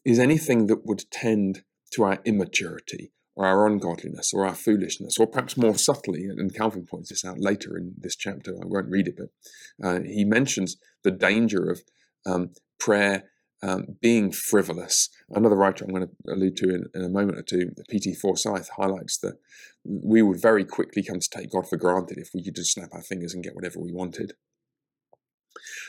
is 0.06 0.18
anything 0.18 0.68
that 0.68 0.86
would 0.86 1.04
tend 1.12 1.64
to 1.94 2.04
our 2.04 2.20
immaturity 2.26 3.12
or 3.36 3.46
our 3.46 3.66
ungodliness 3.66 4.34
or 4.34 4.46
our 4.46 4.56
foolishness, 4.56 5.18
or 5.18 5.28
perhaps 5.28 5.58
more 5.58 5.76
subtly, 5.76 6.26
and 6.26 6.54
Calvin 6.56 6.86
points 6.86 7.10
this 7.10 7.26
out 7.26 7.40
later 7.40 7.78
in 7.78 7.94
this 7.98 8.16
chapter, 8.16 8.54
I 8.62 8.66
won't 8.66 8.90
read 8.90 9.08
it, 9.08 9.18
but 9.18 9.88
uh, 9.88 10.02
he 10.02 10.26
mentions 10.26 10.78
the 11.04 11.12
danger 11.12 11.70
of 11.70 11.82
um, 12.26 12.52
prayer 12.80 13.24
um, 13.64 13.98
being 14.02 14.32
frivolous. 14.32 15.10
Another 15.30 15.56
writer 15.56 15.86
I'm 15.86 15.94
going 15.94 16.08
to 16.08 16.34
allude 16.34 16.58
to 16.58 16.70
in, 16.70 16.86
in 16.96 17.04
a 17.04 17.10
moment 17.10 17.38
or 17.38 17.44
two, 17.44 17.72
P.T. 17.90 18.16
Forsyth, 18.16 18.70
highlights 18.76 19.18
that 19.20 19.36
we 19.84 20.22
would 20.22 20.42
very 20.42 20.66
quickly 20.66 21.04
come 21.04 21.20
to 21.20 21.30
take 21.30 21.52
God 21.52 21.68
for 21.68 21.78
granted 21.78 22.18
if 22.18 22.30
we 22.34 22.44
could 22.44 22.56
just 22.56 22.74
snap 22.74 22.90
our 22.92 23.04
fingers 23.04 23.34
and 23.34 23.44
get 23.44 23.56
whatever 23.56 23.80
we 23.80 23.92
wanted. 23.92 24.34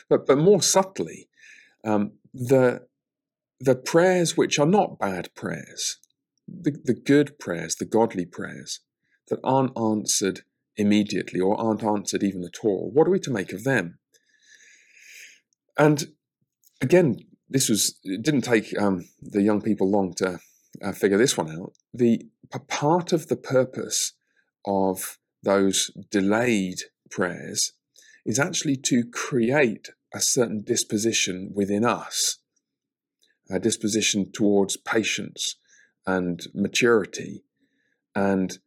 But, 0.09 0.27
but 0.27 0.37
more 0.37 0.61
subtly, 0.61 1.29
um, 1.83 2.13
the, 2.33 2.85
the 3.59 3.75
prayers 3.75 4.37
which 4.37 4.59
are 4.59 4.67
not 4.67 4.99
bad 4.99 5.33
prayers, 5.33 5.97
the, 6.47 6.71
the 6.83 6.93
good 6.93 7.39
prayers, 7.39 7.75
the 7.75 7.85
godly 7.85 8.25
prayers 8.25 8.81
that 9.29 9.39
aren't 9.43 9.77
answered 9.77 10.41
immediately 10.75 11.39
or 11.39 11.59
aren't 11.59 11.83
answered 11.83 12.23
even 12.23 12.43
at 12.43 12.63
all, 12.63 12.91
what 12.93 13.07
are 13.07 13.11
we 13.11 13.19
to 13.19 13.31
make 13.31 13.53
of 13.53 13.63
them? 13.63 13.99
And 15.77 16.05
again, 16.81 17.17
this 17.49 17.69
was 17.69 17.99
it 18.03 18.21
didn't 18.21 18.41
take 18.41 18.77
um, 18.79 19.07
the 19.21 19.41
young 19.41 19.61
people 19.61 19.89
long 19.89 20.13
to 20.15 20.39
uh, 20.81 20.91
figure 20.91 21.17
this 21.17 21.37
one 21.37 21.51
out. 21.51 21.73
The 21.93 22.23
part 22.67 23.13
of 23.13 23.27
the 23.27 23.35
purpose 23.35 24.13
of 24.65 25.17
those 25.41 25.91
delayed 26.11 26.79
prayers 27.09 27.73
is 28.25 28.39
actually 28.39 28.77
to 28.77 29.03
create 29.03 29.89
a 30.13 30.21
certain 30.21 30.63
disposition 30.63 31.51
within 31.53 31.83
us, 31.83 32.39
a 33.49 33.59
disposition 33.59 34.31
towards 34.31 34.77
patience 34.77 35.57
and 36.05 36.41
maturity, 36.53 37.43
and 38.15 38.59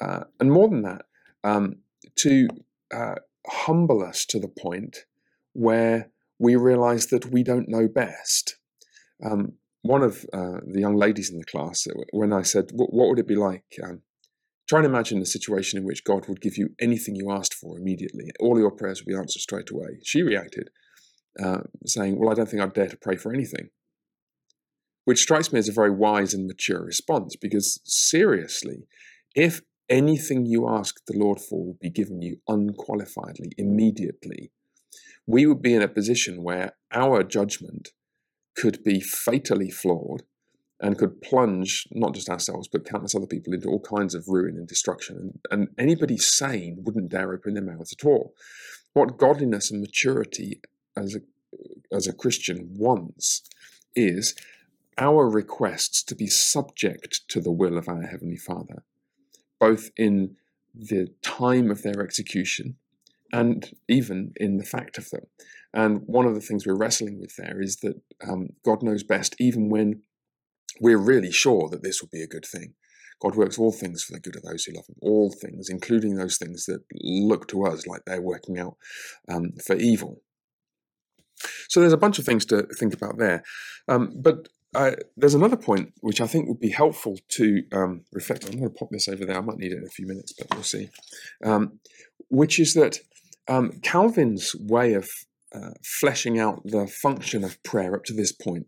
uh, 0.00 0.24
and 0.40 0.52
more 0.52 0.68
than 0.68 0.82
that, 0.82 1.06
um, 1.44 1.76
to 2.16 2.48
uh, 2.94 3.14
humble 3.46 4.02
us 4.02 4.24
to 4.26 4.38
the 4.38 4.48
point 4.48 5.04
where 5.52 6.10
we 6.38 6.56
realize 6.56 7.06
that 7.06 7.26
we 7.26 7.42
don't 7.42 7.68
know 7.68 7.88
best. 7.88 8.56
Um, 9.24 9.54
one 9.82 10.02
of 10.02 10.26
uh, 10.32 10.60
the 10.66 10.80
young 10.80 10.96
ladies 10.96 11.30
in 11.30 11.38
the 11.38 11.44
class, 11.44 11.86
uh, 11.86 11.92
when 12.10 12.32
I 12.32 12.42
said, 12.42 12.70
"What, 12.72 12.92
would 12.92 13.18
it 13.18 13.28
be 13.28 13.36
like?" 13.36 13.64
Um, 13.82 14.02
try 14.68 14.80
and 14.80 14.86
imagine 14.86 15.22
a 15.22 15.26
situation 15.26 15.78
in 15.78 15.86
which 15.86 16.04
God 16.04 16.28
would 16.28 16.40
give 16.40 16.58
you 16.58 16.70
anything 16.80 17.14
you 17.14 17.30
asked 17.30 17.54
for 17.54 17.78
immediately. 17.78 18.30
All 18.40 18.58
your 18.58 18.72
prayers 18.72 19.00
would 19.00 19.10
be 19.10 19.16
answered 19.16 19.40
straight 19.40 19.70
away. 19.70 20.00
She 20.02 20.22
reacted, 20.22 20.70
uh, 21.42 21.60
saying, 21.86 22.18
"Well, 22.18 22.30
I 22.30 22.34
don't 22.34 22.48
think 22.48 22.62
I'd 22.62 22.74
dare 22.74 22.88
to 22.88 22.96
pray 22.96 23.16
for 23.16 23.32
anything." 23.32 23.70
Which 25.06 25.20
strikes 25.20 25.52
me 25.52 25.60
as 25.60 25.68
a 25.68 25.72
very 25.72 25.90
wise 25.90 26.34
and 26.34 26.46
mature 26.46 26.82
response, 26.82 27.36
because 27.36 27.80
seriously, 27.84 28.88
if 29.36 29.62
anything 29.88 30.46
you 30.46 30.68
ask 30.68 30.96
the 31.06 31.16
Lord 31.16 31.40
for 31.40 31.64
will 31.64 31.78
be 31.80 31.90
given 31.90 32.22
you 32.22 32.38
unqualifiedly, 32.48 33.52
immediately, 33.56 34.50
we 35.24 35.46
would 35.46 35.62
be 35.62 35.74
in 35.74 35.80
a 35.80 35.88
position 35.88 36.42
where 36.42 36.72
our 36.90 37.22
judgment 37.22 37.90
could 38.56 38.82
be 38.82 39.00
fatally 39.00 39.70
flawed 39.70 40.24
and 40.80 40.98
could 40.98 41.22
plunge 41.22 41.86
not 41.92 42.12
just 42.12 42.28
ourselves 42.28 42.66
but 42.66 42.84
countless 42.84 43.14
other 43.14 43.26
people 43.26 43.54
into 43.54 43.68
all 43.68 43.80
kinds 43.80 44.12
of 44.12 44.26
ruin 44.26 44.56
and 44.56 44.66
destruction. 44.66 45.16
And, 45.16 45.38
and 45.50 45.68
anybody 45.78 46.18
sane 46.18 46.82
wouldn't 46.82 47.10
dare 47.10 47.32
open 47.32 47.54
their 47.54 47.62
mouths 47.62 47.94
at 47.98 48.04
all. 48.04 48.34
What 48.92 49.18
godliness 49.18 49.70
and 49.70 49.80
maturity 49.80 50.60
as 50.96 51.14
a 51.14 51.20
as 51.94 52.08
a 52.08 52.12
Christian 52.12 52.70
wants 52.76 53.42
is 53.94 54.34
our 54.98 55.28
requests 55.28 56.02
to 56.04 56.14
be 56.14 56.26
subject 56.26 57.20
to 57.28 57.40
the 57.40 57.52
will 57.52 57.76
of 57.76 57.88
our 57.88 58.02
Heavenly 58.02 58.36
Father, 58.36 58.84
both 59.60 59.90
in 59.96 60.36
the 60.74 61.08
time 61.22 61.70
of 61.70 61.82
their 61.82 62.02
execution 62.02 62.76
and 63.32 63.70
even 63.88 64.32
in 64.36 64.58
the 64.58 64.64
fact 64.64 64.98
of 64.98 65.10
them. 65.10 65.26
And 65.74 66.02
one 66.06 66.26
of 66.26 66.34
the 66.34 66.40
things 66.40 66.66
we're 66.66 66.76
wrestling 66.76 67.20
with 67.20 67.36
there 67.36 67.60
is 67.60 67.76
that 67.76 68.00
um, 68.26 68.48
God 68.64 68.82
knows 68.82 69.02
best, 69.02 69.36
even 69.38 69.68
when 69.68 70.02
we're 70.80 70.98
really 70.98 71.32
sure 71.32 71.68
that 71.70 71.82
this 71.82 72.00
will 72.00 72.08
be 72.12 72.22
a 72.22 72.28
good 72.28 72.46
thing. 72.46 72.74
God 73.20 73.34
works 73.34 73.58
all 73.58 73.72
things 73.72 74.02
for 74.02 74.12
the 74.12 74.20
good 74.20 74.36
of 74.36 74.42
those 74.42 74.64
who 74.64 74.74
love 74.74 74.86
Him, 74.88 74.96
all 75.00 75.32
things, 75.32 75.68
including 75.68 76.16
those 76.16 76.36
things 76.36 76.66
that 76.66 76.80
look 77.02 77.48
to 77.48 77.64
us 77.64 77.86
like 77.86 78.02
they're 78.06 78.20
working 78.20 78.58
out 78.58 78.76
um, 79.28 79.52
for 79.64 79.74
evil. 79.76 80.22
So 81.68 81.80
there's 81.80 81.92
a 81.92 81.98
bunch 81.98 82.18
of 82.18 82.24
things 82.24 82.44
to 82.46 82.62
think 82.78 82.94
about 82.94 83.18
there. 83.18 83.42
Um, 83.88 84.12
but 84.16 84.48
there's 85.16 85.34
another 85.34 85.56
point 85.56 85.92
which 86.00 86.20
I 86.20 86.26
think 86.26 86.48
would 86.48 86.60
be 86.60 86.70
helpful 86.70 87.18
to 87.28 87.62
um, 87.72 88.02
reflect 88.12 88.44
on. 88.44 88.52
I'm 88.52 88.58
going 88.58 88.72
to 88.72 88.78
pop 88.78 88.90
this 88.90 89.08
over 89.08 89.24
there. 89.24 89.38
I 89.38 89.40
might 89.40 89.58
need 89.58 89.72
it 89.72 89.78
in 89.78 89.84
a 89.84 89.90
few 89.90 90.06
minutes, 90.06 90.32
but 90.32 90.48
we'll 90.52 90.62
see. 90.62 90.90
Um, 91.44 91.80
which 92.28 92.58
is 92.58 92.74
that 92.74 92.98
um, 93.48 93.80
Calvin's 93.82 94.54
way 94.58 94.94
of 94.94 95.08
uh, 95.54 95.70
fleshing 95.82 96.38
out 96.38 96.60
the 96.64 96.86
function 96.86 97.44
of 97.44 97.62
prayer 97.62 97.94
up 97.94 98.04
to 98.04 98.12
this 98.12 98.32
point 98.32 98.66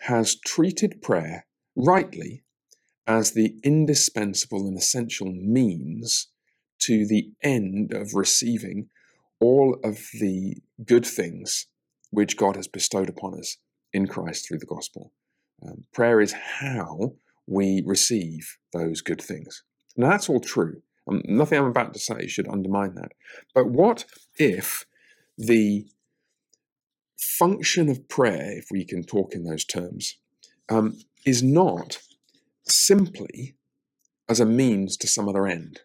has 0.00 0.36
treated 0.40 1.02
prayer 1.02 1.46
rightly 1.76 2.42
as 3.06 3.32
the 3.32 3.54
indispensable 3.62 4.66
and 4.66 4.76
essential 4.76 5.32
means 5.32 6.28
to 6.78 7.06
the 7.06 7.30
end 7.42 7.92
of 7.92 8.14
receiving 8.14 8.88
all 9.40 9.78
of 9.84 9.98
the 10.20 10.56
good 10.84 11.06
things 11.06 11.66
which 12.10 12.36
God 12.36 12.56
has 12.56 12.66
bestowed 12.66 13.08
upon 13.08 13.38
us 13.38 13.58
in 13.92 14.06
Christ 14.06 14.48
through 14.48 14.58
the 14.58 14.66
gospel. 14.66 15.12
Um, 15.64 15.84
prayer 15.92 16.20
is 16.20 16.32
how 16.32 17.14
we 17.46 17.82
receive 17.86 18.58
those 18.72 19.00
good 19.00 19.22
things. 19.22 19.62
Now, 19.96 20.10
that's 20.10 20.28
all 20.28 20.40
true. 20.40 20.82
Um, 21.08 21.22
nothing 21.24 21.58
I'm 21.58 21.66
about 21.66 21.94
to 21.94 22.00
say 22.00 22.26
should 22.26 22.48
undermine 22.48 22.94
that. 22.94 23.12
But 23.54 23.70
what 23.70 24.04
if 24.36 24.84
the 25.38 25.86
function 27.18 27.88
of 27.88 28.08
prayer, 28.08 28.58
if 28.58 28.66
we 28.70 28.84
can 28.84 29.04
talk 29.04 29.34
in 29.34 29.44
those 29.44 29.64
terms, 29.64 30.16
um, 30.68 30.98
is 31.24 31.42
not 31.42 31.98
simply 32.64 33.56
as 34.28 34.40
a 34.40 34.46
means 34.46 34.96
to 34.98 35.06
some 35.06 35.28
other 35.28 35.46
end? 35.46 35.80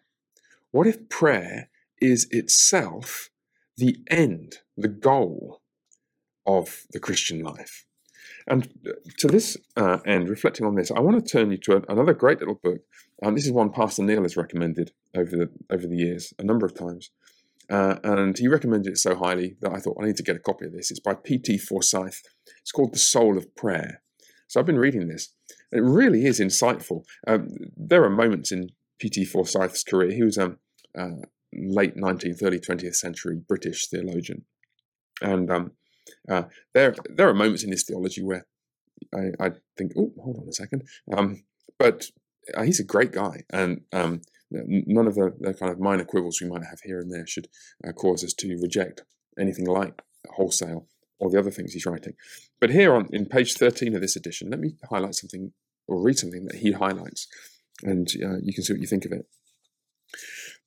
What 0.70 0.86
if 0.86 1.08
prayer 1.08 1.70
is 2.00 2.26
itself 2.30 3.30
the 3.76 3.96
end, 4.10 4.56
the 4.76 4.88
goal 4.88 5.60
of 6.46 6.82
the 6.90 7.00
Christian 7.00 7.42
life? 7.42 7.86
And 8.46 8.68
uh, 8.86 8.92
to 9.18 9.28
this 9.28 9.56
uh, 9.76 9.98
end, 10.06 10.28
reflecting 10.28 10.66
on 10.66 10.74
this, 10.74 10.90
I 10.90 11.00
want 11.00 11.24
to 11.24 11.32
turn 11.32 11.50
you 11.50 11.58
to 11.58 11.76
a, 11.76 11.82
another 11.92 12.14
great 12.14 12.40
little 12.40 12.60
book. 12.62 12.80
Um, 13.24 13.34
this 13.34 13.46
is 13.46 13.52
one 13.52 13.70
Pastor 13.70 14.02
Neil 14.02 14.22
has 14.22 14.36
recommended 14.36 14.92
over 15.16 15.30
the 15.30 15.50
over 15.70 15.86
the 15.86 15.96
years 15.96 16.32
a 16.38 16.44
number 16.44 16.66
of 16.66 16.74
times, 16.74 17.10
uh, 17.70 17.96
and 18.02 18.36
he 18.36 18.48
recommended 18.48 18.92
it 18.92 18.98
so 18.98 19.14
highly 19.14 19.56
that 19.60 19.72
I 19.72 19.78
thought 19.78 19.98
I 20.00 20.06
need 20.06 20.16
to 20.16 20.22
get 20.22 20.36
a 20.36 20.40
copy 20.40 20.66
of 20.66 20.72
this. 20.72 20.90
It's 20.90 21.00
by 21.00 21.14
P.T. 21.14 21.58
Forsyth. 21.58 22.22
It's 22.60 22.72
called 22.72 22.92
The 22.92 22.98
Soul 22.98 23.38
of 23.38 23.54
Prayer. 23.54 24.02
So 24.48 24.60
I've 24.60 24.66
been 24.66 24.78
reading 24.78 25.08
this. 25.08 25.32
It 25.70 25.80
really 25.80 26.26
is 26.26 26.40
insightful. 26.40 27.04
Um, 27.26 27.48
there 27.76 28.04
are 28.04 28.10
moments 28.10 28.52
in 28.52 28.70
P.T. 28.98 29.24
Forsyth's 29.24 29.82
career. 29.82 30.12
He 30.12 30.22
was 30.22 30.36
a 30.36 30.44
um, 30.44 30.58
uh, 30.98 31.26
late 31.54 31.96
19th, 31.96 32.42
early 32.42 32.58
20th 32.58 32.96
century 32.96 33.40
British 33.46 33.88
theologian, 33.88 34.44
and 35.20 35.50
um, 35.50 35.72
uh, 36.28 36.44
there, 36.74 36.94
there 37.08 37.28
are 37.28 37.34
moments 37.34 37.64
in 37.64 37.70
his 37.70 37.84
theology 37.84 38.22
where 38.22 38.46
I, 39.14 39.30
I 39.40 39.50
think, 39.76 39.92
oh, 39.96 40.12
hold 40.22 40.38
on 40.38 40.48
a 40.48 40.52
second. 40.52 40.82
Um, 41.12 41.44
but 41.78 42.06
uh, 42.54 42.62
he's 42.62 42.80
a 42.80 42.84
great 42.84 43.12
guy, 43.12 43.42
and 43.50 43.82
um, 43.92 44.22
none 44.50 45.06
of 45.06 45.14
the, 45.14 45.34
the, 45.40 45.54
kind 45.54 45.72
of 45.72 45.80
minor 45.80 46.04
quibbles 46.04 46.40
we 46.40 46.48
might 46.48 46.64
have 46.64 46.80
here 46.84 47.00
and 47.00 47.12
there 47.12 47.26
should 47.26 47.48
uh, 47.86 47.92
cause 47.92 48.22
us 48.24 48.32
to 48.34 48.58
reject 48.60 49.02
anything 49.38 49.66
like 49.66 50.02
wholesale 50.30 50.86
or 51.18 51.30
the 51.30 51.38
other 51.38 51.50
things 51.50 51.72
he's 51.72 51.86
writing. 51.86 52.14
But 52.60 52.70
here 52.70 52.94
on 52.94 53.08
in 53.12 53.26
page 53.26 53.54
13 53.54 53.94
of 53.94 54.00
this 54.00 54.16
edition, 54.16 54.50
let 54.50 54.60
me 54.60 54.74
highlight 54.90 55.14
something 55.14 55.52
or 55.86 56.00
read 56.00 56.18
something 56.18 56.44
that 56.46 56.56
he 56.56 56.72
highlights, 56.72 57.26
and 57.82 58.08
uh, 58.22 58.36
you 58.42 58.52
can 58.52 58.64
see 58.64 58.72
what 58.72 58.80
you 58.80 58.86
think 58.86 59.04
of 59.04 59.12
it. 59.12 59.26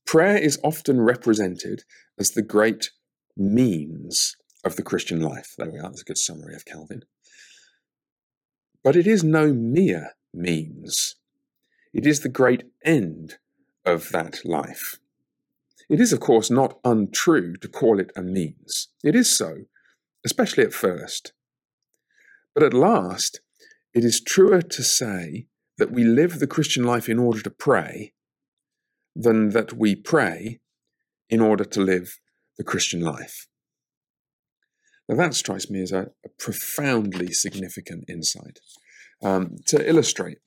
Prayer 0.05 0.37
is 0.37 0.59
often 0.63 1.01
represented 1.01 1.83
as 2.19 2.31
the 2.31 2.41
great 2.41 2.91
means 3.35 4.35
of 4.65 4.75
the 4.75 4.83
Christian 4.83 5.21
life. 5.21 5.53
There 5.57 5.69
we 5.69 5.79
are, 5.79 5.83
that's 5.83 6.01
a 6.01 6.05
good 6.05 6.17
summary 6.17 6.55
of 6.55 6.65
Calvin. 6.65 7.03
But 8.83 8.95
it 8.95 9.07
is 9.07 9.23
no 9.23 9.53
mere 9.53 10.11
means, 10.33 11.15
it 11.93 12.05
is 12.05 12.19
the 12.19 12.29
great 12.29 12.63
end 12.83 13.35
of 13.85 14.09
that 14.09 14.43
life. 14.43 14.99
It 15.87 16.01
is, 16.01 16.11
of 16.11 16.19
course, 16.19 16.49
not 16.49 16.79
untrue 16.83 17.55
to 17.57 17.67
call 17.67 17.99
it 17.99 18.11
a 18.15 18.23
means. 18.23 18.89
It 19.03 19.15
is 19.15 19.37
so, 19.37 19.65
especially 20.25 20.63
at 20.63 20.73
first. 20.73 21.33
But 22.55 22.63
at 22.63 22.73
last, 22.73 23.39
it 23.93 24.03
is 24.03 24.19
truer 24.19 24.61
to 24.61 24.83
say 24.83 25.45
that 25.77 25.91
we 25.91 26.03
live 26.03 26.39
the 26.39 26.47
Christian 26.47 26.83
life 26.83 27.07
in 27.07 27.19
order 27.19 27.41
to 27.41 27.49
pray 27.49 28.13
than 29.15 29.49
that 29.49 29.73
we 29.73 29.95
pray 29.95 30.59
in 31.29 31.39
order 31.39 31.63
to 31.65 31.81
live 31.81 32.19
the 32.57 32.63
Christian 32.63 33.01
life. 33.01 33.47
Now, 35.07 35.15
that 35.17 35.35
strikes 35.35 35.69
me 35.69 35.81
as 35.81 35.91
a, 35.91 36.09
a 36.25 36.29
profoundly 36.39 37.31
significant 37.31 38.05
insight. 38.09 38.59
Um, 39.23 39.55
to 39.67 39.87
illustrate, 39.87 40.39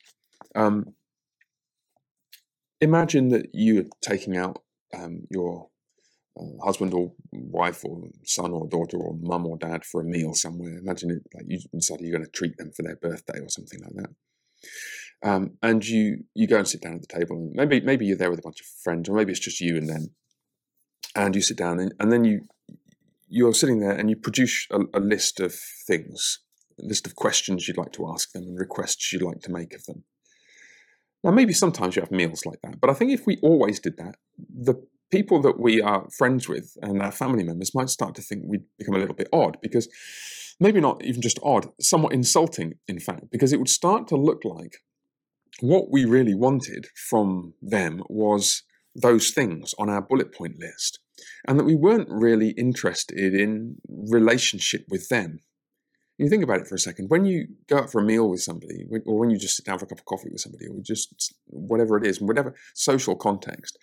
um, 0.54 0.94
imagine 2.80 3.28
that 3.28 3.46
you're 3.52 3.86
taking 4.02 4.36
out 4.36 4.62
um, 4.94 5.22
your 5.30 5.68
uh, 6.38 6.64
husband 6.64 6.92
or 6.92 7.12
wife 7.32 7.84
or 7.84 8.08
son 8.24 8.52
or 8.52 8.68
daughter 8.68 8.98
or 8.98 9.16
mum 9.20 9.46
or 9.46 9.56
dad 9.56 9.84
for 9.84 10.00
a 10.00 10.04
meal 10.04 10.34
somewhere. 10.34 10.78
Imagine 10.78 11.10
it 11.10 11.22
like 11.34 11.44
you 11.48 11.60
decide 11.72 12.00
you're 12.00 12.12
going 12.12 12.24
to 12.24 12.30
treat 12.30 12.56
them 12.58 12.70
for 12.72 12.82
their 12.82 12.96
birthday 12.96 13.38
or 13.40 13.48
something 13.48 13.80
like 13.82 13.94
that. 13.94 14.10
Um, 15.22 15.52
and 15.62 15.86
you 15.86 16.24
you 16.34 16.46
go 16.46 16.58
and 16.58 16.68
sit 16.68 16.82
down 16.82 16.94
at 16.94 17.00
the 17.00 17.18
table, 17.18 17.36
and 17.36 17.52
maybe 17.54 17.80
maybe 17.80 18.06
you're 18.06 18.16
there 18.16 18.30
with 18.30 18.38
a 18.38 18.42
bunch 18.42 18.60
of 18.60 18.66
friends, 18.66 19.08
or 19.08 19.16
maybe 19.16 19.32
it's 19.32 19.40
just 19.40 19.60
you 19.60 19.76
and 19.76 19.88
them. 19.88 20.14
And 21.16 21.34
you 21.34 21.42
sit 21.42 21.56
down, 21.56 21.80
and, 21.80 21.92
and 21.98 22.12
then 22.12 22.24
you 22.24 22.42
you're 23.28 23.54
sitting 23.54 23.80
there 23.80 23.92
and 23.92 24.10
you 24.10 24.16
produce 24.16 24.66
a, 24.70 24.80
a 24.94 25.00
list 25.00 25.40
of 25.40 25.54
things, 25.86 26.40
a 26.80 26.86
list 26.86 27.06
of 27.06 27.14
questions 27.14 27.66
you'd 27.66 27.78
like 27.78 27.92
to 27.92 28.08
ask 28.08 28.32
them 28.32 28.44
and 28.44 28.58
requests 28.58 29.12
you'd 29.12 29.22
like 29.22 29.40
to 29.40 29.52
make 29.52 29.74
of 29.74 29.84
them. 29.84 30.04
Now, 31.24 31.32
maybe 31.32 31.52
sometimes 31.52 31.96
you 31.96 32.02
have 32.02 32.12
meals 32.12 32.46
like 32.46 32.60
that, 32.62 32.80
but 32.80 32.90
I 32.90 32.94
think 32.94 33.10
if 33.10 33.26
we 33.26 33.38
always 33.42 33.80
did 33.80 33.96
that, 33.96 34.16
the 34.38 34.74
people 35.10 35.40
that 35.42 35.58
we 35.58 35.80
are 35.80 36.08
friends 36.16 36.48
with 36.48 36.76
and 36.82 37.02
our 37.02 37.10
family 37.10 37.42
members 37.42 37.74
might 37.74 37.88
start 37.88 38.14
to 38.14 38.22
think 38.22 38.42
we'd 38.46 38.64
become 38.78 38.94
a 38.94 38.98
little 38.98 39.14
bit 39.14 39.28
odd 39.32 39.58
because 39.60 39.88
maybe 40.60 40.80
not 40.80 41.04
even 41.04 41.20
just 41.20 41.38
odd, 41.42 41.68
somewhat 41.80 42.12
insulting, 42.12 42.74
in 42.86 43.00
fact, 43.00 43.30
because 43.30 43.52
it 43.52 43.58
would 43.58 43.68
start 43.68 44.06
to 44.08 44.16
look 44.16 44.44
like 44.44 44.78
what 45.60 45.90
we 45.90 46.04
really 46.04 46.34
wanted 46.34 46.86
from 46.94 47.54
them 47.60 48.02
was 48.08 48.62
those 48.94 49.30
things 49.30 49.74
on 49.78 49.88
our 49.88 50.02
bullet 50.02 50.32
point 50.32 50.58
list 50.58 51.00
and 51.46 51.59
that 51.59 51.64
we 51.64 51.74
weren't 51.74 52.09
really 52.11 52.50
interested 52.50 53.35
in 53.35 53.76
relationship 53.88 54.85
with 54.88 55.09
them. 55.09 55.40
You 56.18 56.28
think 56.28 56.42
about 56.42 56.61
it 56.61 56.66
for 56.66 56.74
a 56.74 56.81
second. 56.81 57.11
When 57.11 57.24
you 57.24 57.46
go 57.68 57.78
out 57.78 57.92
for 57.92 58.00
a 58.00 58.04
meal 58.04 58.28
with 58.28 58.42
somebody, 58.42 58.85
or 59.07 59.18
when 59.18 59.31
you 59.31 59.38
just 59.38 59.57
sit 59.57 59.66
down 59.66 59.78
for 59.78 59.85
a 59.85 59.88
cup 59.88 59.98
of 59.98 60.04
coffee 60.04 60.31
with 60.31 60.40
somebody, 60.40 60.66
or 60.66 60.81
just 60.83 61.33
whatever 61.46 61.96
it 61.96 62.04
is, 62.04 62.20
whatever 62.20 62.54
social 62.74 63.14
context, 63.14 63.78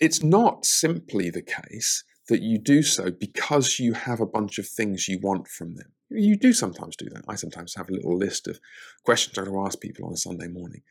it's 0.00 0.22
not 0.22 0.64
simply 0.64 1.30
the 1.30 1.42
case 1.42 2.04
that 2.28 2.42
you 2.42 2.58
do 2.58 2.82
so 2.82 3.10
because 3.10 3.78
you 3.78 3.92
have 3.92 4.20
a 4.20 4.26
bunch 4.26 4.58
of 4.58 4.66
things 4.66 5.08
you 5.08 5.18
want 5.22 5.48
from 5.48 5.76
them. 5.76 5.92
You 6.10 6.36
do 6.36 6.52
sometimes 6.52 6.96
do 6.96 7.08
that. 7.10 7.24
I 7.28 7.34
sometimes 7.36 7.74
have 7.76 7.88
a 7.88 7.92
little 7.92 8.16
list 8.16 8.48
of 8.48 8.60
questions 9.04 9.38
I 9.38 9.42
want 9.42 9.72
to 9.72 9.76
ask 9.76 9.80
people 9.80 10.06
on 10.06 10.12
a 10.12 10.16
Sunday 10.16 10.48
morning. 10.48 10.82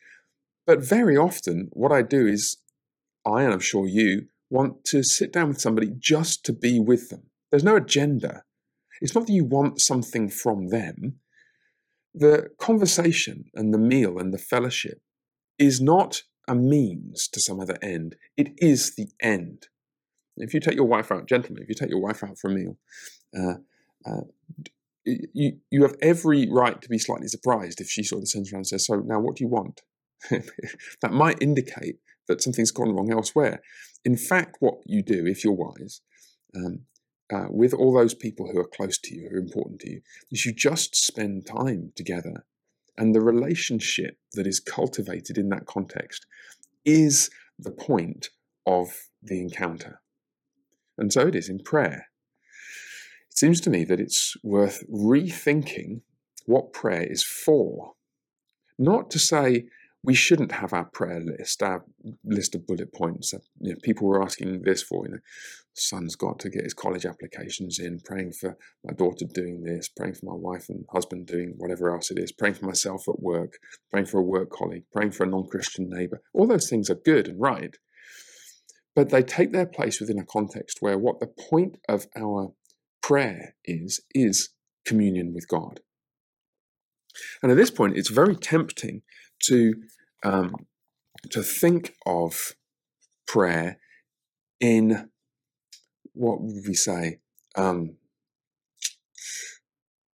But 0.65 0.79
very 0.79 1.17
often, 1.17 1.69
what 1.71 1.91
I 1.91 2.01
do 2.01 2.27
is, 2.27 2.57
I, 3.25 3.43
and 3.43 3.53
I'm 3.53 3.59
sure 3.59 3.87
you, 3.87 4.27
want 4.49 4.83
to 4.85 5.03
sit 5.03 5.33
down 5.33 5.49
with 5.49 5.61
somebody 5.61 5.91
just 5.97 6.43
to 6.45 6.53
be 6.53 6.79
with 6.79 7.09
them. 7.09 7.23
There's 7.51 7.63
no 7.63 7.75
agenda. 7.75 8.43
It's 9.01 9.13
not 9.13 9.27
that 9.27 9.33
you 9.33 9.45
want 9.45 9.81
something 9.81 10.29
from 10.29 10.69
them. 10.69 11.19
The 12.13 12.49
conversation 12.59 13.45
and 13.53 13.73
the 13.73 13.77
meal 13.77 14.17
and 14.17 14.33
the 14.33 14.39
fellowship 14.39 15.01
is 15.59 15.81
not 15.81 16.23
a 16.47 16.55
means 16.55 17.27
to 17.27 17.41
some 17.41 17.59
other 17.59 17.77
end, 17.81 18.15
it 18.37 18.53
is 18.57 18.95
the 18.95 19.09
end. 19.21 19.67
If 20.37 20.53
you 20.53 20.59
take 20.59 20.75
your 20.75 20.85
wife 20.85 21.11
out, 21.11 21.27
gentlemen, 21.27 21.63
if 21.63 21.69
you 21.69 21.75
take 21.75 21.89
your 21.89 22.01
wife 22.01 22.23
out 22.23 22.37
for 22.37 22.49
a 22.49 22.53
meal, 22.53 22.77
uh, 23.37 23.55
uh, 24.05 24.21
you, 25.03 25.57
you 25.71 25.81
have 25.83 25.95
every 26.01 26.47
right 26.49 26.81
to 26.81 26.89
be 26.89 26.99
slightly 26.99 27.27
surprised 27.27 27.81
if 27.81 27.89
she 27.89 28.03
sort 28.03 28.23
of 28.23 28.31
turns 28.31 28.51
around 28.51 28.59
and 28.59 28.67
says, 28.67 28.85
So 28.85 28.95
now 28.95 29.19
what 29.19 29.35
do 29.35 29.43
you 29.43 29.49
want? 29.49 29.81
that 30.29 31.11
might 31.11 31.41
indicate 31.41 31.97
that 32.27 32.41
something's 32.41 32.71
gone 32.71 32.93
wrong 32.95 33.11
elsewhere. 33.11 33.61
In 34.07 34.15
fact, 34.15 34.55
what 34.61 34.75
you 34.85 35.03
do, 35.03 35.27
if 35.27 35.43
you're 35.43 35.51
wise, 35.51 35.99
um, 36.55 36.85
uh, 37.29 37.47
with 37.49 37.73
all 37.73 37.93
those 37.93 38.13
people 38.13 38.49
who 38.49 38.57
are 38.57 38.75
close 38.77 38.97
to 38.99 39.13
you, 39.13 39.27
who 39.29 39.35
are 39.35 39.39
important 39.39 39.81
to 39.81 39.89
you, 39.89 40.01
is 40.31 40.45
you 40.45 40.53
just 40.53 40.95
spend 40.95 41.45
time 41.45 41.91
together. 41.93 42.45
And 42.97 43.13
the 43.13 43.19
relationship 43.19 44.17
that 44.31 44.47
is 44.47 44.61
cultivated 44.61 45.37
in 45.37 45.49
that 45.49 45.65
context 45.65 46.25
is 46.85 47.29
the 47.59 47.71
point 47.71 48.29
of 48.65 48.87
the 49.21 49.41
encounter. 49.41 49.99
And 50.97 51.11
so 51.11 51.27
it 51.27 51.35
is 51.35 51.49
in 51.49 51.59
prayer. 51.59 52.07
It 53.29 53.37
seems 53.37 53.59
to 53.59 53.69
me 53.69 53.83
that 53.83 53.99
it's 53.99 54.37
worth 54.41 54.85
rethinking 54.89 55.99
what 56.45 56.71
prayer 56.71 57.03
is 57.03 57.25
for. 57.25 57.91
Not 58.79 59.11
to 59.11 59.19
say 59.19 59.65
we 60.03 60.13
shouldn't 60.13 60.51
have 60.51 60.73
our 60.73 60.85
prayer 60.85 61.19
list, 61.19 61.61
our 61.63 61.83
list 62.23 62.55
of 62.55 62.67
bullet 62.67 62.93
points. 62.93 63.33
Uh, 63.33 63.39
you 63.59 63.71
know, 63.71 63.79
people 63.83 64.07
were 64.07 64.23
asking 64.23 64.61
this 64.61 64.81
for, 64.83 65.05
you 65.05 65.11
know, 65.13 65.19
son's 65.73 66.15
got 66.15 66.39
to 66.39 66.49
get 66.49 66.63
his 66.63 66.73
college 66.73 67.05
applications 67.05 67.79
in, 67.79 67.99
praying 67.99 68.31
for 68.31 68.57
my 68.83 68.93
daughter 68.93 69.25
doing 69.25 69.63
this, 69.63 69.89
praying 69.89 70.13
for 70.13 70.25
my 70.27 70.35
wife 70.35 70.69
and 70.69 70.85
husband 70.91 71.25
doing 71.27 71.53
whatever 71.57 71.93
else 71.93 72.11
it 72.11 72.19
is, 72.19 72.31
praying 72.31 72.55
for 72.55 72.65
myself 72.65 73.07
at 73.07 73.19
work, 73.19 73.53
praying 73.91 74.05
for 74.05 74.19
a 74.19 74.23
work 74.23 74.49
colleague, 74.49 74.83
praying 74.93 75.11
for 75.11 75.23
a 75.23 75.27
non 75.27 75.45
Christian 75.47 75.89
neighbor. 75.89 76.21
All 76.33 76.47
those 76.47 76.69
things 76.69 76.89
are 76.89 76.95
good 76.95 77.27
and 77.27 77.39
right. 77.39 77.75
But 78.95 79.09
they 79.09 79.21
take 79.21 79.51
their 79.51 79.67
place 79.67 79.99
within 79.99 80.17
a 80.17 80.25
context 80.25 80.77
where 80.79 80.97
what 80.97 81.19
the 81.19 81.27
point 81.27 81.77
of 81.87 82.07
our 82.15 82.53
prayer 83.03 83.55
is, 83.63 84.01
is 84.15 84.49
communion 84.85 85.33
with 85.33 85.47
God. 85.47 85.81
And 87.41 87.51
at 87.51 87.57
this 87.57 87.71
point, 87.71 87.97
it's 87.97 88.09
very 88.09 88.35
tempting 88.35 89.01
to 89.43 89.75
um, 90.23 90.55
to 91.31 91.41
think 91.41 91.95
of 92.05 92.53
prayer 93.27 93.77
in 94.59 95.09
what 96.13 96.41
would 96.41 96.63
we 96.67 96.73
say 96.73 97.19
um, 97.55 97.97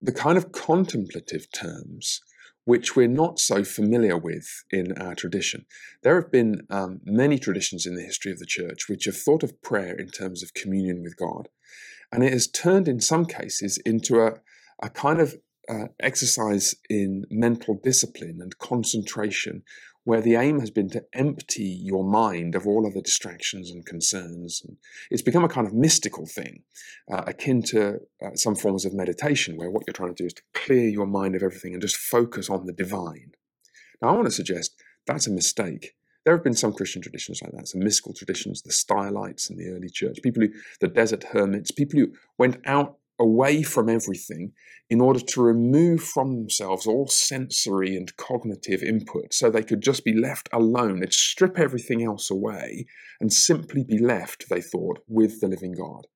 the 0.01 0.13
kind 0.13 0.37
of 0.37 0.53
contemplative 0.53 1.47
terms 1.53 2.21
which 2.65 2.95
we're 2.95 3.09
not 3.09 3.39
so 3.39 3.65
familiar 3.65 4.17
with 4.17 4.65
in 4.71 4.93
our 4.99 5.15
tradition. 5.15 5.67
There 6.03 6.15
have 6.15 6.31
been 6.31 6.65
um, 6.71 7.01
many 7.05 7.39
traditions 7.39 7.87
in 7.87 7.97
the 7.97 8.03
history 8.03 8.31
of 8.31 8.39
the 8.39 8.47
church 8.47 8.89
which 8.89 9.05
have 9.07 9.17
thought 9.17 9.43
of 9.43 9.61
prayer 9.63 9.97
in 9.97 10.09
terms 10.09 10.43
of 10.43 10.55
communion 10.55 11.03
with 11.03 11.17
God, 11.17 11.49
and 12.13 12.23
it 12.23 12.33
has 12.33 12.47
turned 12.47 12.87
in 12.87 13.01
some 13.01 13.27
cases 13.27 13.79
into 13.85 14.21
a, 14.21 14.35
a 14.81 14.91
kind 14.91 15.21
of 15.21 15.37
uh, 15.69 15.87
exercise 16.01 16.75
in 16.91 17.25
mental 17.31 17.79
discipline 17.83 18.41
and 18.41 18.59
concentration 18.59 19.63
where 20.05 20.21
the 20.21 20.35
aim 20.35 20.59
has 20.59 20.71
been 20.71 20.91
to 20.91 21.05
empty 21.13 21.65
your 21.65 22.03
mind 22.03 22.55
of 22.55 22.67
all 22.67 22.87
other 22.87 23.01
distractions 23.01 23.71
and 23.71 23.87
concerns. 23.87 24.63
And 24.67 24.77
it's 25.11 25.23
become 25.23 25.45
a 25.45 25.49
kind 25.49 25.67
of 25.67 25.73
mystical 25.73 26.27
thing, 26.27 26.63
uh, 27.11 27.23
akin 27.27 27.63
to 27.65 28.01
uh, 28.21 28.35
some 28.35 28.57
forms 28.57 28.85
of 28.85 28.93
meditation, 28.93 29.57
where 29.57 29.71
what 29.71 29.85
you're 29.87 29.95
trying 29.95 30.15
to 30.15 30.23
do 30.23 30.27
is 30.27 30.35
to 30.35 30.43
clear 30.55 30.89
your 30.89 31.07
mind 31.07 31.37
of 31.37 31.43
everything 31.43 31.73
and 31.73 31.83
just 31.83 31.97
focus 31.97 32.51
on 32.51 32.67
the 32.67 32.73
divine. 32.73 33.33
Now, 34.01 34.09
I 34.09 34.13
want 34.13 34.27
to 34.27 34.33
suggest 34.33 34.75
that's 35.07 35.29
a 35.29 35.33
mistake. 35.33 35.95
There 36.25 36.35
have 36.35 36.45
been 36.45 36.55
some 36.55 36.73
Christian 36.73 37.03
traditions 37.03 37.41
like 37.43 37.53
that, 37.53 37.69
some 37.69 37.83
mystical 37.83 38.15
traditions, 38.15 38.63
the 38.63 38.73
Stylites 38.73 39.51
in 39.51 39.57
the 39.57 39.69
early 39.69 39.89
church, 39.89 40.19
people 40.23 40.43
who, 40.43 40.51
the 40.81 40.89
desert 40.89 41.25
hermits, 41.25 41.71
people 41.71 41.99
who 41.99 42.13
went 42.39 42.59
out 42.65 42.99
away 43.23 43.63
from 43.63 43.89
everything 43.89 44.53
in 44.91 45.01
order 45.01 45.21
to 45.21 45.43
remove 45.43 46.03
from 46.03 46.35
themselves 46.35 46.87
all 46.87 47.07
sensory 47.07 47.97
and 47.97 48.17
cognitive 48.17 48.83
input 48.83 49.33
so 49.33 49.49
they 49.49 49.63
could 49.63 49.81
just 49.81 50.05
be 50.05 50.13
left 50.13 50.49
alone. 50.53 51.01
They'd 51.01 51.15
strip 51.15 51.59
everything 51.59 52.03
else 52.03 52.31
away 52.31 52.87
and 53.21 53.33
simply 53.33 53.85
be 53.85 53.99
left, 53.99 54.47
they 54.51 54.61
thought, 54.61 54.99
with 55.09 55.41
the 55.41 55.49
living 55.49 55.73
God. 55.73 56.07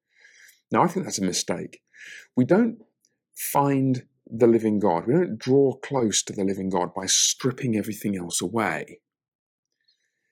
Now, 0.73 0.83
I 0.83 0.89
think 0.89 1.07
that's 1.07 1.21
a 1.21 1.25
mistake. 1.25 1.81
We 2.37 2.45
don't 2.45 2.79
find 3.35 4.03
the 4.27 4.49
living 4.49 4.81
God, 4.81 5.07
we 5.07 5.15
don't 5.15 5.39
draw 5.39 5.75
close 5.77 6.23
to 6.25 6.33
the 6.33 6.45
living 6.45 6.69
God 6.69 6.93
by 6.93 7.07
stripping 7.07 7.77
everything 7.77 8.17
else 8.17 8.43
away. 8.43 8.99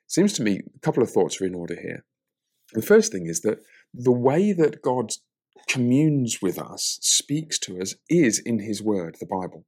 Seems 0.08 0.32
to 0.34 0.42
me 0.42 0.60
a 0.74 0.78
couple 0.80 1.02
of 1.02 1.10
thoughts 1.10 1.40
are 1.40 1.46
in 1.46 1.54
order 1.54 1.76
here. 1.80 2.04
The 2.72 2.82
first 2.82 3.12
thing 3.12 3.26
is 3.26 3.42
that 3.42 3.60
the 3.94 4.12
way 4.12 4.52
that 4.52 4.82
God 4.82 5.12
communes 5.68 6.40
with 6.42 6.58
us, 6.58 6.98
speaks 7.02 7.58
to 7.60 7.80
us, 7.80 7.94
is 8.08 8.38
in 8.38 8.60
His 8.60 8.82
Word, 8.82 9.16
the 9.20 9.26
Bible. 9.26 9.64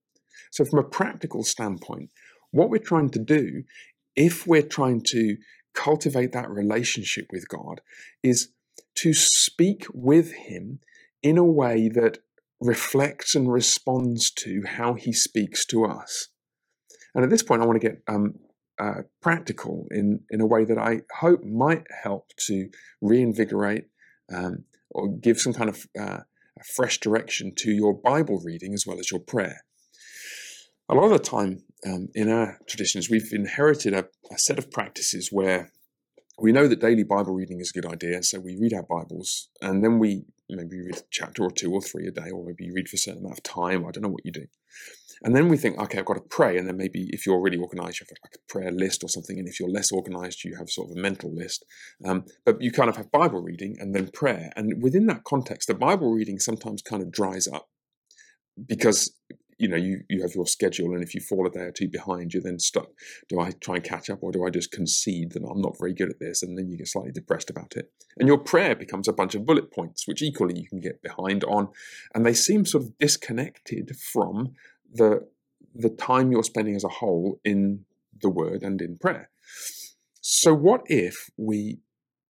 So, 0.50 0.64
from 0.64 0.78
a 0.78 0.88
practical 0.88 1.44
standpoint, 1.44 2.10
what 2.50 2.70
we're 2.70 2.78
trying 2.78 3.10
to 3.10 3.18
do, 3.18 3.64
if 4.14 4.46
we're 4.46 4.62
trying 4.62 5.02
to 5.08 5.36
cultivate 5.74 6.32
that 6.32 6.50
relationship 6.50 7.26
with 7.30 7.48
God, 7.48 7.80
is 8.22 8.48
to 8.96 9.12
speak 9.12 9.86
with 9.92 10.32
Him 10.32 10.80
in 11.22 11.38
a 11.38 11.44
way 11.44 11.88
that 11.88 12.18
reflects 12.60 13.34
and 13.34 13.52
responds 13.52 14.30
to 14.30 14.62
how 14.66 14.94
He 14.94 15.12
speaks 15.12 15.66
to 15.66 15.84
us. 15.84 16.28
And 17.14 17.24
at 17.24 17.30
this 17.30 17.42
point, 17.42 17.62
I 17.62 17.66
want 17.66 17.80
to 17.80 17.88
get 17.88 18.02
um, 18.08 18.34
uh, 18.78 19.02
practical 19.22 19.86
in, 19.90 20.20
in 20.30 20.40
a 20.40 20.46
way 20.46 20.64
that 20.64 20.78
I 20.78 21.00
hope 21.18 21.44
might 21.44 21.86
help 22.02 22.30
to 22.46 22.68
reinvigorate 23.00 23.86
um, 24.34 24.64
or 24.96 25.08
give 25.08 25.38
some 25.38 25.52
kind 25.52 25.68
of 25.68 25.86
uh, 26.00 26.20
fresh 26.74 26.98
direction 26.98 27.52
to 27.54 27.70
your 27.70 27.92
Bible 27.92 28.40
reading 28.42 28.72
as 28.72 28.86
well 28.86 28.98
as 28.98 29.10
your 29.10 29.20
prayer. 29.20 29.64
A 30.88 30.94
lot 30.94 31.04
of 31.04 31.10
the 31.10 31.18
time 31.18 31.62
um, 31.86 32.08
in 32.14 32.30
our 32.30 32.58
traditions, 32.66 33.10
we've 33.10 33.30
inherited 33.32 33.92
a, 33.92 34.06
a 34.32 34.38
set 34.38 34.58
of 34.58 34.70
practices 34.70 35.28
where 35.30 35.70
we 36.40 36.52
know 36.52 36.66
that 36.66 36.80
daily 36.80 37.02
Bible 37.02 37.34
reading 37.34 37.60
is 37.60 37.72
a 37.74 37.80
good 37.80 37.92
idea, 37.92 38.22
so 38.22 38.40
we 38.40 38.56
read 38.56 38.72
our 38.72 38.84
Bibles 38.84 39.48
and 39.60 39.84
then 39.84 39.98
we 39.98 40.24
maybe 40.48 40.76
you 40.76 40.84
read 40.84 40.96
a 40.96 41.02
chapter 41.10 41.42
or 41.42 41.50
two 41.50 41.72
or 41.72 41.80
three 41.80 42.06
a 42.06 42.10
day, 42.10 42.30
or 42.30 42.44
maybe 42.44 42.64
you 42.64 42.72
read 42.74 42.88
for 42.88 42.96
a 42.96 42.98
certain 42.98 43.20
amount 43.20 43.38
of 43.38 43.42
time. 43.42 43.84
I 43.86 43.90
don't 43.90 44.02
know 44.02 44.08
what 44.08 44.24
you 44.24 44.32
do. 44.32 44.46
And 45.22 45.34
then 45.34 45.48
we 45.48 45.56
think, 45.56 45.78
okay, 45.78 45.98
I've 45.98 46.04
got 46.04 46.14
to 46.14 46.20
pray. 46.20 46.58
And 46.58 46.68
then 46.68 46.76
maybe 46.76 47.08
if 47.10 47.26
you're 47.26 47.40
really 47.40 47.56
organized, 47.56 48.00
you 48.00 48.06
have 48.08 48.18
like 48.22 48.36
a 48.36 48.52
prayer 48.52 48.70
list 48.70 49.02
or 49.02 49.08
something. 49.08 49.38
And 49.38 49.48
if 49.48 49.58
you're 49.58 49.70
less 49.70 49.90
organized, 49.90 50.44
you 50.44 50.56
have 50.56 50.68
sort 50.68 50.90
of 50.90 50.96
a 50.96 51.00
mental 51.00 51.34
list. 51.34 51.64
Um, 52.04 52.24
but 52.44 52.60
you 52.60 52.70
kind 52.70 52.90
of 52.90 52.96
have 52.96 53.10
Bible 53.10 53.40
reading 53.40 53.76
and 53.80 53.94
then 53.94 54.08
prayer. 54.08 54.52
And 54.56 54.82
within 54.82 55.06
that 55.06 55.24
context, 55.24 55.68
the 55.68 55.74
Bible 55.74 56.12
reading 56.12 56.38
sometimes 56.38 56.82
kind 56.82 57.02
of 57.02 57.10
dries 57.10 57.48
up 57.48 57.68
because 58.66 59.12
you 59.58 59.68
know 59.68 59.76
you, 59.76 60.00
you 60.08 60.22
have 60.22 60.34
your 60.34 60.46
schedule 60.46 60.92
and 60.94 61.02
if 61.02 61.14
you 61.14 61.20
fall 61.20 61.46
a 61.46 61.50
day 61.50 61.60
or 61.60 61.72
two 61.72 61.88
behind 61.88 62.32
you're 62.32 62.42
then 62.42 62.58
stuck 62.58 62.88
do 63.28 63.40
i 63.40 63.50
try 63.60 63.76
and 63.76 63.84
catch 63.84 64.10
up 64.10 64.22
or 64.22 64.30
do 64.32 64.44
i 64.46 64.50
just 64.50 64.70
concede 64.70 65.32
that 65.32 65.42
i'm 65.50 65.60
not 65.60 65.78
very 65.78 65.94
good 65.94 66.10
at 66.10 66.20
this 66.20 66.42
and 66.42 66.58
then 66.58 66.68
you 66.68 66.76
get 66.76 66.88
slightly 66.88 67.12
depressed 67.12 67.50
about 67.50 67.76
it 67.76 67.90
and 68.18 68.28
your 68.28 68.38
prayer 68.38 68.74
becomes 68.74 69.08
a 69.08 69.12
bunch 69.12 69.34
of 69.34 69.46
bullet 69.46 69.72
points 69.72 70.06
which 70.06 70.22
equally 70.22 70.58
you 70.58 70.68
can 70.68 70.80
get 70.80 71.02
behind 71.02 71.44
on 71.44 71.68
and 72.14 72.26
they 72.26 72.34
seem 72.34 72.64
sort 72.64 72.84
of 72.84 72.98
disconnected 72.98 73.96
from 74.12 74.54
the 74.92 75.26
the 75.78 75.90
time 75.90 76.32
you're 76.32 76.42
spending 76.42 76.74
as 76.74 76.84
a 76.84 76.88
whole 76.88 77.40
in 77.44 77.84
the 78.22 78.30
word 78.30 78.62
and 78.62 78.80
in 78.80 78.96
prayer. 78.96 79.30
So 80.20 80.54
what 80.54 80.82
if 80.86 81.30
we 81.36 81.78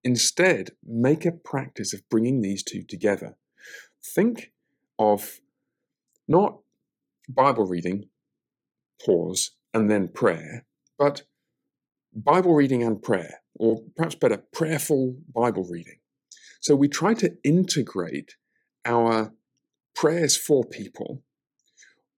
instead 0.04 0.70
make 0.84 1.24
a 1.24 1.32
practice 1.32 1.92
of 1.92 2.08
bringing 2.08 2.40
these 2.40 2.62
two 2.62 2.82
together? 2.82 3.36
Think 4.14 4.52
of 4.98 5.40
not 6.28 6.58
Bible 7.28 7.66
reading, 7.66 8.08
pause, 9.04 9.52
and 9.74 9.90
then 9.90 10.08
prayer, 10.08 10.64
but 10.98 11.22
Bible 12.14 12.54
reading 12.54 12.82
and 12.82 13.02
prayer, 13.02 13.42
or 13.54 13.82
perhaps 13.96 14.14
better, 14.14 14.42
prayerful 14.52 15.16
Bible 15.34 15.66
reading. 15.70 15.98
So 16.60 16.74
we 16.74 16.88
try 16.88 17.14
to 17.14 17.36
integrate 17.44 18.36
our 18.84 19.32
prayers 19.94 20.36
for 20.36 20.64
people 20.64 21.22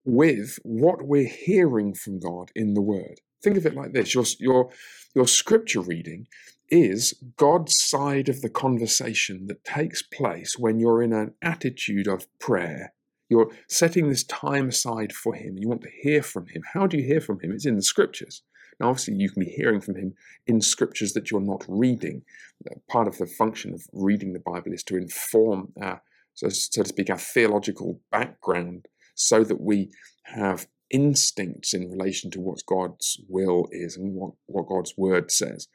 with 0.05 0.59
what 0.63 1.03
we're 1.03 1.29
hearing 1.29 1.95
from 1.95 2.19
God 2.19 2.51
in 2.55 2.75
the 2.75 2.81
Word. 2.81 3.21
Think 3.43 3.57
of 3.57 3.67
it 3.67 3.75
like 3.75 3.93
this 3.93 4.15
your, 4.15 4.25
your, 4.39 4.71
your 5.15 5.29
scripture 5.29 5.81
reading 5.81 6.27
is 6.71 7.15
God's 7.37 7.75
side 7.77 8.29
of 8.29 8.41
the 8.43 8.51
conversation 8.51 9.47
that 9.47 9.65
takes 9.65 10.03
place 10.03 10.57
when 10.59 10.79
you're 10.79 11.03
in 11.03 11.13
an 11.13 11.35
attitude 11.43 12.07
of 12.07 12.27
prayer. 12.39 12.93
You're 13.29 13.51
setting 13.69 14.09
this 14.09 14.25
time 14.25 14.69
aside 14.69 15.13
for 15.13 15.35
Him. 15.35 15.57
You 15.59 15.69
want 15.69 15.83
to 15.83 15.91
hear 16.03 16.23
from 16.23 16.47
Him. 16.47 16.63
How 16.73 16.87
do 16.87 16.97
you 16.97 17.05
hear 17.05 17.21
from 17.21 17.41
Him? 17.41 17.53
It's 17.53 17.67
in 17.67 17.77
the 17.77 17.83
scriptures. 17.83 18.43
Now, 18.81 18.91
obviously, 18.91 19.15
you 19.15 19.31
can 19.31 19.45
be 19.45 19.51
hearing 19.51 19.81
from 19.81 19.97
Him 19.97 20.15
in 20.47 20.61
scriptures 20.61 21.13
that 21.13 21.31
you're 21.31 21.41
not 21.41 21.65
reading. 21.69 22.23
Uh, 22.71 22.75
part 22.89 23.09
of 23.09 23.19
the 23.19 23.27
function 23.27 23.75
of 23.75 23.83
reading 23.93 24.33
the 24.33 24.41
Bible 24.41 24.73
is 24.73 24.83
to 24.85 24.97
inform 24.97 25.73
our, 25.81 26.01
so, 26.35 26.49
so 26.49 26.83
to 26.83 26.89
speak, 26.89 27.11
our 27.11 27.19
theological 27.19 28.01
background 28.11 28.87
so 29.15 29.43
that 29.45 29.61
we 29.61 29.91
have 30.23 30.69
instincts 30.91 31.75
in 31.75 31.91
relation 31.91 32.31
to 32.31 32.41
what 32.41 32.65
God's 32.67 33.21
will 33.29 33.69
is 33.71 33.97
and 33.97 34.15
what, 34.15 34.33
what 34.47 34.69
God's 34.69 34.95
word 34.97 35.31
says. 35.31 35.69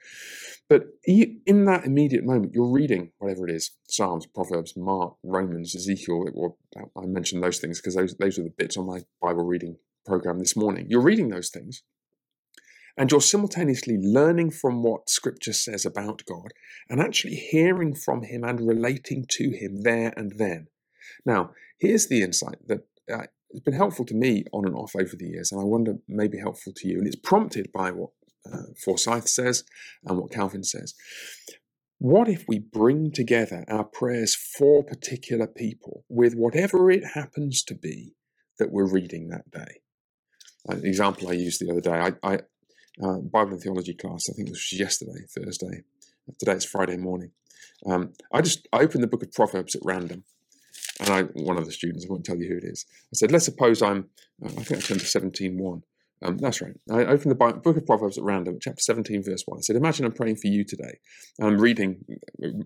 But 0.70 0.86
in 1.06 1.66
that 1.66 1.86
immediate 1.86 2.24
moment, 2.24 2.54
you're 2.54 2.72
reading 2.72 3.12
whatever 3.20 3.48
it 3.48 3.54
is 3.54 3.72
Psalms, 3.88 4.26
Proverbs, 4.26 4.74
Mark, 4.76 5.16
Romans, 5.24 5.76
Ezekiel. 5.76 6.58
I 6.76 7.06
mentioned 7.06 7.44
those 7.44 7.60
things 7.60 7.80
because 7.80 7.96
those, 7.96 8.16
those 8.16 8.40
are 8.40 8.44
the 8.44 8.54
bits 8.58 8.78
on 8.78 8.88
my 8.88 9.02
Bible 9.22 9.44
reading 9.44 9.78
program 10.06 10.40
this 10.40 10.56
morning. 10.56 10.88
You're 10.90 11.02
reading 11.02 11.30
those 11.30 11.50
things. 11.50 11.84
And 12.96 13.10
you're 13.10 13.22
simultaneously 13.22 13.98
learning 13.98 14.52
from 14.52 14.84
what 14.84 15.10
Scripture 15.10 15.54
says 15.54 15.84
about 15.84 16.24
God 16.28 16.54
and 16.90 17.02
actually 17.02 17.36
hearing 17.36 17.96
from 17.96 18.22
Him 18.22 18.44
and 18.44 18.68
relating 18.68 19.26
to 19.30 19.50
Him 19.50 19.82
there 19.82 20.14
and 20.16 20.34
then. 20.38 20.68
Now, 21.26 21.52
here's 21.80 22.08
the 22.08 22.22
insight 22.22 22.68
that 22.68 22.86
uh, 23.12 23.24
it's 23.54 23.64
been 23.64 23.74
helpful 23.76 24.06
to 24.06 24.16
me 24.16 24.44
on 24.52 24.66
and 24.66 24.76
off 24.76 24.96
over 24.96 25.16
the 25.16 25.28
years, 25.28 25.52
and 25.52 25.62
I 25.62 25.64
wonder 25.64 25.96
maybe 26.08 26.40
helpful 26.40 26.74
to 26.76 26.88
you. 26.88 26.98
And 26.98 27.08
it's 27.08 27.16
prompted 27.16 27.72
by 27.72 27.92
what 27.92 28.10
uh, 28.52 28.74
Forsyth 28.84 29.28
says 29.28 29.64
and 30.04 30.18
what 30.18 30.32
Calvin 30.32 30.64
says. 30.64 30.96
What 32.00 32.28
if 32.28 32.46
we 32.48 32.60
bring 32.60 33.12
together 33.12 33.64
our 33.70 33.86
prayers 33.86 34.36
for 34.36 34.84
particular 34.84 35.48
people 35.48 36.04
with 36.10 36.34
whatever 36.34 36.92
it 36.92 37.04
happens 37.14 37.64
to 37.66 37.76
be 37.76 38.16
that 38.60 38.72
we're 38.72 38.92
reading 38.92 39.30
that 39.30 39.50
day? 39.52 39.82
An 40.68 40.86
example 40.86 41.30
I 41.30 41.34
used 41.34 41.62
the 41.62 41.72
other 41.72 41.82
day, 41.82 41.92
I, 41.92 42.12
I 42.24 42.40
uh, 43.04 43.20
Bible 43.20 43.54
and 43.54 43.62
theology 43.62 43.94
class, 43.94 44.26
I 44.30 44.34
think 44.34 44.50
it 44.50 44.52
was 44.52 44.74
yesterday, 44.74 45.26
Thursday. 45.36 45.84
Today 46.40 46.54
it's 46.54 46.66
Friday 46.66 46.98
morning. 46.98 47.32
Um, 47.86 48.14
I 48.32 48.42
just 48.42 48.68
I 48.72 48.80
opened 48.80 49.04
the 49.04 49.08
book 49.08 49.24
of 49.24 49.32
Proverbs 49.32 49.76
at 49.76 49.82
random 49.84 50.24
and 51.00 51.10
I, 51.10 51.24
one 51.24 51.58
of 51.58 51.66
the 51.66 51.72
students, 51.72 52.06
I 52.06 52.12
won't 52.12 52.26
tell 52.26 52.38
you 52.38 52.48
who 52.48 52.58
it 52.58 52.64
is, 52.64 52.86
I 52.90 53.16
said, 53.16 53.32
let's 53.32 53.46
suppose 53.46 53.82
I'm, 53.82 54.10
uh, 54.44 54.50
I 54.50 54.64
think 54.64 54.84
I 54.84 54.88
turned 54.88 55.00
to 55.00 55.06
17.1. 55.06 55.82
Um, 56.24 56.38
that's 56.38 56.62
right. 56.62 56.74
I 56.90 57.04
opened 57.04 57.32
the 57.32 57.36
book 57.36 57.76
of 57.76 57.86
Proverbs 57.86 58.18
at 58.18 58.24
random, 58.24 58.58
chapter 58.62 58.82
17, 58.82 59.24
verse 59.24 59.44
1. 59.46 59.58
I 59.58 59.62
said, 59.62 59.76
imagine 59.76 60.06
I'm 60.06 60.14
praying 60.14 60.38
for 60.38 60.48
you 60.48 60.64
today. 60.64 61.00
And 61.38 61.50
I'm 61.50 61.58
reading, 61.60 62.06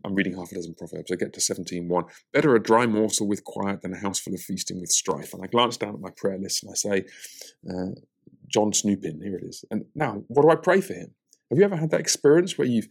I'm 0.06 0.14
reading 0.14 0.36
half 0.36 0.52
a 0.52 0.56
dozen 0.56 0.76
Proverbs. 0.78 1.12
I 1.12 1.16
get 1.16 1.34
to 1.34 1.40
17.1. 1.40 2.04
Better 2.34 2.56
a 2.56 2.62
dry 2.62 2.86
morsel 2.86 3.28
with 3.28 3.44
quiet 3.44 3.82
than 3.82 3.94
a 3.94 4.00
house 4.00 4.20
full 4.20 4.36
of 4.36 4.42
feasting 4.42 4.80
with 4.80 4.90
strife. 4.90 5.34
And 5.34 5.44
I 5.44 5.48
glance 5.48 5.78
down 5.78 5.96
at 5.96 6.02
my 6.02 6.12
prayer 6.16 6.38
list 6.38 6.64
and 6.64 6.72
I 6.72 6.76
say, 6.76 7.06
uh, 7.68 8.00
John 8.48 8.74
Snoopin, 8.74 9.22
here 9.24 9.38
it 9.38 9.44
is. 9.44 9.66
And 9.72 9.86
now, 9.96 10.24
what 10.28 10.44
do 10.44 10.52
I 10.52 10.56
pray 10.56 10.82
for 10.82 10.94
him? 10.94 11.16
Have 11.50 11.58
you 11.58 11.66
ever 11.66 11.78
had 11.78 11.92
that 11.92 12.00
experience 12.00 12.58
where 12.58 12.68
you've 12.68 12.88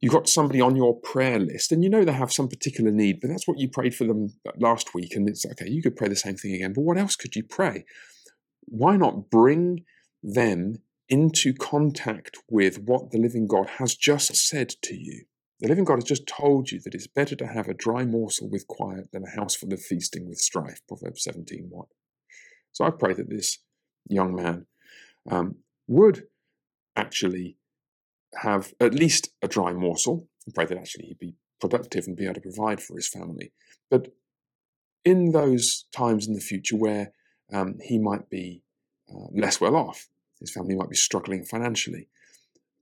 you've 0.00 0.12
got 0.12 0.28
somebody 0.28 0.60
on 0.60 0.76
your 0.76 0.98
prayer 1.00 1.38
list 1.38 1.72
and 1.72 1.82
you 1.82 1.90
know 1.90 2.04
they 2.04 2.12
have 2.12 2.32
some 2.32 2.48
particular 2.48 2.90
need, 2.90 3.20
but 3.20 3.28
that's 3.28 3.48
what 3.48 3.58
you 3.58 3.68
prayed 3.68 3.94
for 3.94 4.04
them 4.04 4.28
last 4.58 4.94
week. 4.94 5.14
And 5.14 5.28
it's 5.28 5.44
okay, 5.46 5.68
you 5.68 5.82
could 5.82 5.96
pray 5.96 6.08
the 6.08 6.16
same 6.16 6.36
thing 6.36 6.54
again, 6.54 6.72
but 6.72 6.82
what 6.82 6.98
else 6.98 7.16
could 7.16 7.36
you 7.36 7.42
pray? 7.42 7.84
Why 8.66 8.96
not 8.96 9.30
bring 9.30 9.84
them 10.22 10.82
into 11.08 11.54
contact 11.54 12.38
with 12.50 12.80
what 12.80 13.10
the 13.10 13.18
living 13.18 13.46
God 13.46 13.68
has 13.78 13.94
just 13.94 14.36
said 14.36 14.70
to 14.82 14.94
you? 14.94 15.24
The 15.60 15.68
living 15.68 15.84
God 15.84 15.96
has 15.96 16.04
just 16.04 16.26
told 16.26 16.70
you 16.70 16.80
that 16.80 16.94
it's 16.94 17.06
better 17.06 17.34
to 17.36 17.46
have 17.46 17.68
a 17.68 17.74
dry 17.74 18.04
morsel 18.04 18.50
with 18.50 18.66
quiet 18.66 19.10
than 19.12 19.24
a 19.24 19.40
house 19.40 19.54
full 19.56 19.72
of 19.72 19.80
feasting 19.80 20.28
with 20.28 20.38
strife, 20.38 20.80
Proverbs 20.86 21.24
17 21.24 21.68
1. 21.70 21.86
So 22.72 22.84
I 22.84 22.90
pray 22.90 23.14
that 23.14 23.30
this 23.30 23.58
young 24.06 24.34
man 24.34 24.66
um, 25.30 25.56
would 25.86 26.24
actually 26.94 27.56
have 28.42 28.72
at 28.80 28.94
least 28.94 29.30
a 29.42 29.48
dry 29.48 29.72
morsel 29.72 30.28
and 30.44 30.54
pray 30.54 30.66
that 30.66 30.78
actually 30.78 31.06
he'd 31.06 31.18
be 31.18 31.34
productive 31.60 32.06
and 32.06 32.16
be 32.16 32.24
able 32.24 32.34
to 32.34 32.40
provide 32.40 32.82
for 32.82 32.96
his 32.96 33.08
family. 33.08 33.52
But 33.90 34.12
in 35.04 35.32
those 35.32 35.86
times 35.92 36.26
in 36.26 36.34
the 36.34 36.40
future 36.40 36.76
where 36.76 37.12
um, 37.52 37.76
he 37.82 37.98
might 37.98 38.28
be 38.28 38.62
uh, 39.10 39.28
less 39.32 39.60
well 39.60 39.76
off, 39.76 40.08
his 40.40 40.52
family 40.52 40.74
might 40.74 40.90
be 40.90 40.96
struggling 40.96 41.44
financially, 41.44 42.08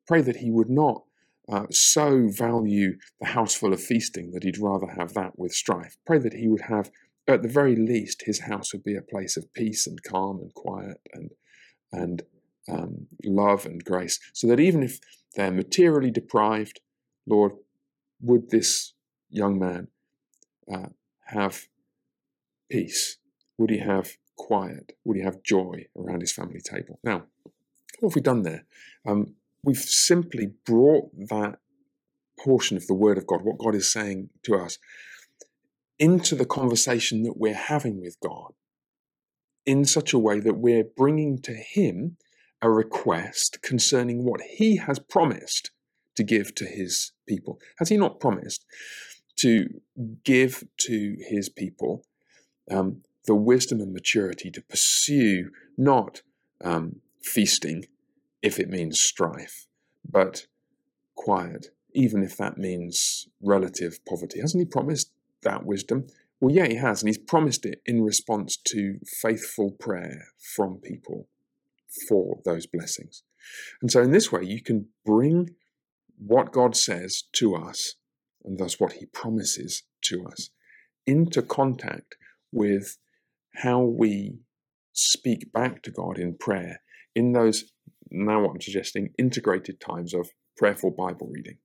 pray 0.06 0.22
that 0.22 0.36
he 0.36 0.50
would 0.50 0.70
not 0.70 1.02
uh, 1.48 1.66
so 1.70 2.28
value 2.28 2.96
the 3.20 3.26
house 3.26 3.54
full 3.54 3.72
of 3.72 3.82
feasting 3.82 4.32
that 4.32 4.42
he'd 4.42 4.58
rather 4.58 4.86
have 4.86 5.12
that 5.14 5.38
with 5.38 5.52
strife. 5.52 5.96
Pray 6.06 6.18
that 6.18 6.32
he 6.32 6.48
would 6.48 6.62
have, 6.62 6.90
at 7.28 7.42
the 7.42 7.48
very 7.48 7.76
least, 7.76 8.22
his 8.24 8.40
house 8.40 8.72
would 8.72 8.82
be 8.82 8.96
a 8.96 9.02
place 9.02 9.36
of 9.36 9.52
peace 9.52 9.86
and 9.86 10.02
calm 10.02 10.40
and 10.40 10.52
quiet 10.54 11.00
and 11.12 11.30
and 11.92 12.22
um, 12.68 13.06
love 13.24 13.66
and 13.66 13.84
grace, 13.84 14.18
so 14.32 14.48
that 14.48 14.58
even 14.58 14.82
if 14.82 14.98
they're 15.34 15.50
materially 15.50 16.10
deprived. 16.10 16.80
Lord, 17.26 17.52
would 18.20 18.50
this 18.50 18.92
young 19.30 19.58
man 19.58 19.88
uh, 20.72 20.88
have 21.26 21.66
peace? 22.70 23.18
Would 23.58 23.70
he 23.70 23.78
have 23.78 24.16
quiet? 24.36 24.92
Would 25.04 25.16
he 25.16 25.22
have 25.22 25.42
joy 25.42 25.86
around 25.96 26.20
his 26.20 26.32
family 26.32 26.60
table? 26.60 26.98
Now, 27.02 27.24
what 28.00 28.10
have 28.10 28.16
we 28.16 28.22
done 28.22 28.42
there? 28.42 28.64
Um, 29.06 29.34
we've 29.62 29.76
simply 29.76 30.52
brought 30.66 31.10
that 31.28 31.58
portion 32.38 32.76
of 32.76 32.86
the 32.86 32.94
Word 32.94 33.18
of 33.18 33.26
God, 33.26 33.42
what 33.42 33.58
God 33.58 33.74
is 33.74 33.92
saying 33.92 34.30
to 34.44 34.56
us, 34.56 34.78
into 35.98 36.34
the 36.34 36.44
conversation 36.44 37.22
that 37.22 37.36
we're 37.36 37.54
having 37.54 38.00
with 38.00 38.18
God 38.20 38.52
in 39.64 39.84
such 39.84 40.12
a 40.12 40.18
way 40.18 40.40
that 40.40 40.58
we're 40.58 40.84
bringing 40.84 41.40
to 41.42 41.54
Him 41.54 42.16
a 42.64 42.70
request 42.70 43.60
concerning 43.60 44.24
what 44.24 44.40
he 44.40 44.78
has 44.78 44.98
promised 44.98 45.70
to 46.16 46.22
give 46.22 46.54
to 46.54 46.64
his 46.64 47.12
people. 47.28 47.60
Has 47.78 47.90
he 47.90 47.98
not 47.98 48.20
promised 48.20 48.64
to 49.36 49.68
give 50.24 50.64
to 50.78 51.16
his 51.28 51.50
people 51.50 52.06
um, 52.70 53.02
the 53.26 53.34
wisdom 53.34 53.82
and 53.82 53.92
maturity 53.92 54.50
to 54.50 54.62
pursue 54.62 55.50
not 55.76 56.22
um, 56.64 57.00
feasting 57.22 57.84
if 58.40 58.58
it 58.58 58.70
means 58.70 58.98
strife, 58.98 59.66
but 60.10 60.46
quiet, 61.16 61.66
even 61.92 62.22
if 62.22 62.38
that 62.38 62.56
means 62.56 63.28
relative 63.42 64.02
poverty? 64.06 64.40
Hasn't 64.40 64.62
he 64.62 64.64
promised 64.64 65.10
that 65.42 65.66
wisdom? 65.66 66.06
Well, 66.40 66.54
yeah, 66.54 66.66
he 66.66 66.76
has, 66.76 67.02
and 67.02 67.10
he's 67.10 67.18
promised 67.18 67.66
it 67.66 67.82
in 67.84 68.02
response 68.02 68.56
to 68.68 69.00
faithful 69.04 69.70
prayer 69.72 70.28
from 70.38 70.78
people 70.78 71.28
for 72.08 72.40
those 72.44 72.66
blessings. 72.66 73.22
And 73.82 73.90
so, 73.90 74.02
in 74.02 74.12
this 74.12 74.32
way, 74.32 74.42
you 74.42 74.62
can 74.62 74.88
bring 75.04 75.50
what 76.18 76.52
God 76.52 76.76
says 76.76 77.24
to 77.34 77.54
us, 77.56 77.94
and 78.44 78.58
thus 78.58 78.80
what 78.80 78.94
He 78.94 79.06
promises 79.06 79.82
to 80.02 80.26
us, 80.26 80.50
into 81.06 81.42
contact 81.42 82.16
with 82.52 82.98
how 83.56 83.80
we 83.80 84.38
speak 84.92 85.52
back 85.52 85.82
to 85.82 85.90
God 85.90 86.18
in 86.18 86.36
prayer 86.36 86.80
in 87.14 87.32
those, 87.32 87.64
now 88.10 88.40
what 88.40 88.50
I'm 88.50 88.60
suggesting, 88.60 89.10
integrated 89.18 89.80
times 89.80 90.14
of 90.14 90.30
prayerful 90.56 90.90
Bible 90.90 91.28
reading. 91.32 91.58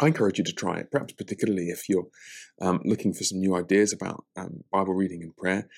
I 0.00 0.08
encourage 0.08 0.38
you 0.38 0.44
to 0.44 0.52
try 0.52 0.78
it, 0.78 0.90
perhaps 0.90 1.12
particularly 1.12 1.68
if 1.68 1.88
you're 1.88 2.08
um, 2.60 2.80
looking 2.84 3.12
for 3.12 3.22
some 3.22 3.38
new 3.38 3.54
ideas 3.54 3.92
about 3.92 4.24
um, 4.36 4.64
Bible 4.72 4.94
reading 4.94 5.22
and 5.22 5.36
prayer. 5.36 5.68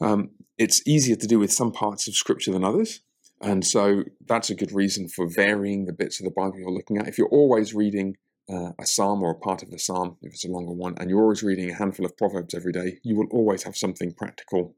Um, 0.00 0.30
it's 0.58 0.86
easier 0.86 1.16
to 1.16 1.26
do 1.26 1.38
with 1.38 1.52
some 1.52 1.72
parts 1.72 2.06
of 2.08 2.14
Scripture 2.14 2.52
than 2.52 2.64
others. 2.64 3.00
And 3.40 3.64
so 3.64 4.04
that's 4.26 4.50
a 4.50 4.54
good 4.54 4.72
reason 4.72 5.08
for 5.08 5.26
varying 5.26 5.86
the 5.86 5.94
bits 5.94 6.20
of 6.20 6.24
the 6.24 6.30
Bible 6.30 6.58
you're 6.58 6.70
looking 6.70 6.98
at. 6.98 7.08
If 7.08 7.16
you're 7.16 7.28
always 7.28 7.74
reading 7.74 8.16
uh, 8.52 8.72
a 8.78 8.86
psalm 8.86 9.22
or 9.22 9.30
a 9.30 9.38
part 9.38 9.62
of 9.62 9.70
the 9.70 9.78
psalm, 9.78 10.18
if 10.22 10.32
it's 10.32 10.44
a 10.44 10.50
longer 10.50 10.72
one, 10.72 10.94
and 10.98 11.08
you're 11.08 11.22
always 11.22 11.42
reading 11.42 11.70
a 11.70 11.74
handful 11.74 12.04
of 12.04 12.16
Proverbs 12.16 12.54
every 12.54 12.72
day, 12.72 12.98
you 13.02 13.16
will 13.16 13.28
always 13.30 13.62
have 13.62 13.76
something 13.76 14.12
practical 14.12 14.74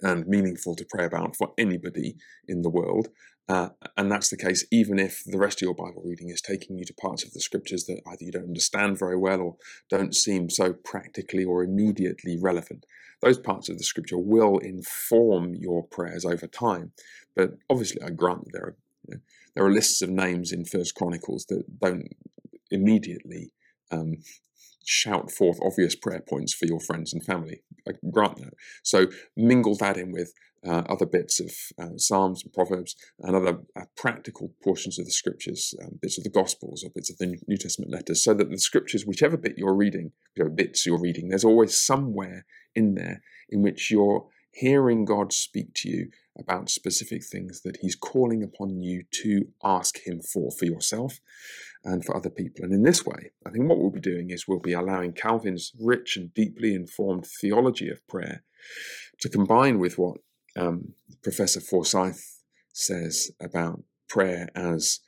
and 0.00 0.26
meaningful 0.26 0.76
to 0.76 0.86
pray 0.88 1.04
about 1.04 1.36
for 1.36 1.52
anybody 1.58 2.16
in 2.46 2.62
the 2.62 2.70
world. 2.70 3.08
Uh, 3.48 3.70
and 3.96 4.10
that's 4.10 4.30
the 4.30 4.36
case 4.36 4.64
even 4.70 4.98
if 4.98 5.22
the 5.26 5.38
rest 5.38 5.60
of 5.60 5.66
your 5.66 5.74
Bible 5.74 6.02
reading 6.04 6.28
is 6.30 6.40
taking 6.40 6.78
you 6.78 6.84
to 6.84 6.94
parts 6.94 7.24
of 7.24 7.32
the 7.32 7.40
scriptures 7.40 7.84
that 7.86 8.00
either 8.06 8.24
you 8.24 8.32
don't 8.32 8.44
understand 8.44 8.98
very 8.98 9.16
well 9.16 9.40
or 9.40 9.56
don't 9.90 10.14
seem 10.14 10.48
so 10.48 10.72
practically 10.72 11.44
or 11.44 11.64
immediately 11.64 12.38
relevant. 12.40 12.86
Those 13.22 13.38
parts 13.38 13.68
of 13.68 13.78
the 13.78 13.84
scripture 13.84 14.18
will 14.18 14.58
inform 14.58 15.54
your 15.54 15.84
prayers 15.84 16.24
over 16.24 16.46
time. 16.46 16.92
But 17.36 17.52
obviously, 17.70 18.02
I 18.02 18.10
grant 18.10 18.44
that 18.44 18.52
there 18.52 18.64
are 18.64 18.76
you 19.08 19.14
know, 19.14 19.20
there 19.54 19.64
are 19.64 19.72
lists 19.72 20.02
of 20.02 20.10
names 20.10 20.52
in 20.52 20.64
First 20.64 20.94
Chronicles 20.94 21.46
that 21.46 21.64
don't 21.80 22.08
immediately 22.70 23.52
um, 23.90 24.16
shout 24.84 25.30
forth 25.30 25.58
obvious 25.62 25.94
prayer 25.94 26.22
points 26.28 26.52
for 26.52 26.66
your 26.66 26.80
friends 26.80 27.12
and 27.12 27.24
family. 27.24 27.62
I 27.88 27.92
grant 28.10 28.38
that. 28.38 28.54
So 28.82 29.06
mingle 29.36 29.76
that 29.76 29.96
in 29.96 30.12
with 30.12 30.32
uh, 30.66 30.82
other 30.88 31.06
bits 31.06 31.40
of 31.40 31.52
uh, 31.78 31.96
Psalms 31.96 32.42
and 32.44 32.52
Proverbs 32.52 32.94
and 33.20 33.34
other 33.34 33.58
uh, 33.76 33.84
practical 33.96 34.52
portions 34.62 34.98
of 34.98 35.04
the 35.04 35.10
scriptures, 35.10 35.74
um, 35.82 35.98
bits 36.00 36.18
of 36.18 36.24
the 36.24 36.30
Gospels 36.30 36.84
or 36.84 36.90
bits 36.94 37.10
of 37.10 37.18
the 37.18 37.36
New 37.48 37.56
Testament 37.56 37.90
letters, 37.90 38.22
so 38.22 38.34
that 38.34 38.50
the 38.50 38.58
scriptures, 38.58 39.04
whichever 39.04 39.36
bit 39.36 39.58
you're 39.58 39.74
reading, 39.74 40.12
whichever 40.34 40.50
bits 40.50 40.86
you're 40.86 41.00
reading, 41.00 41.28
there's 41.28 41.44
always 41.44 41.80
somewhere 41.80 42.46
in 42.74 42.94
there 42.94 43.22
in 43.48 43.62
which 43.62 43.90
you're 43.90 44.26
hearing 44.52 45.04
God 45.04 45.32
speak 45.32 45.74
to 45.76 45.88
you 45.88 46.10
about 46.38 46.70
specific 46.70 47.24
things 47.24 47.62
that 47.62 47.78
He's 47.80 47.96
calling 47.96 48.42
upon 48.42 48.80
you 48.80 49.04
to 49.22 49.48
ask 49.64 50.06
Him 50.06 50.20
for, 50.20 50.50
for 50.50 50.64
yourself 50.64 51.20
and 51.84 52.04
for 52.04 52.16
other 52.16 52.30
people. 52.30 52.64
And 52.64 52.72
in 52.72 52.82
this 52.82 53.04
way, 53.04 53.32
I 53.46 53.50
think 53.50 53.68
what 53.68 53.78
we'll 53.78 53.90
be 53.90 54.00
doing 54.00 54.30
is 54.30 54.46
we'll 54.46 54.60
be 54.60 54.72
allowing 54.72 55.12
Calvin's 55.12 55.72
rich 55.80 56.16
and 56.16 56.32
deeply 56.34 56.74
informed 56.74 57.26
theology 57.40 57.88
of 57.88 58.06
prayer 58.06 58.44
to 59.20 59.28
combine 59.28 59.78
with 59.78 59.98
what 59.98 60.18
um, 60.56 60.94
Professor 61.22 61.60
Forsyth 61.60 62.42
says 62.72 63.30
about 63.40 63.82
prayer 64.08 64.48
as 64.54 65.00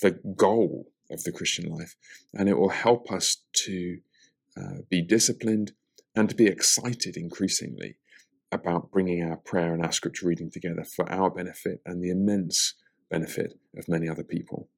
the 0.00 0.12
goal 0.36 0.88
of 1.10 1.24
the 1.24 1.32
Christian 1.32 1.70
life. 1.70 1.96
And 2.32 2.48
it 2.48 2.58
will 2.58 2.70
help 2.70 3.10
us 3.12 3.38
to 3.64 3.98
uh, 4.56 4.82
be 4.88 5.02
disciplined 5.02 5.72
and 6.14 6.28
to 6.28 6.34
be 6.34 6.46
excited 6.46 7.16
increasingly 7.16 7.96
about 8.50 8.90
bringing 8.90 9.22
our 9.22 9.36
prayer 9.36 9.72
and 9.72 9.84
our 9.84 9.92
scripture 9.92 10.26
reading 10.26 10.50
together 10.50 10.84
for 10.84 11.10
our 11.10 11.30
benefit 11.30 11.80
and 11.86 12.02
the 12.02 12.10
immense 12.10 12.74
benefit 13.10 13.54
of 13.76 13.88
many 13.88 14.08
other 14.08 14.24
people. 14.24 14.68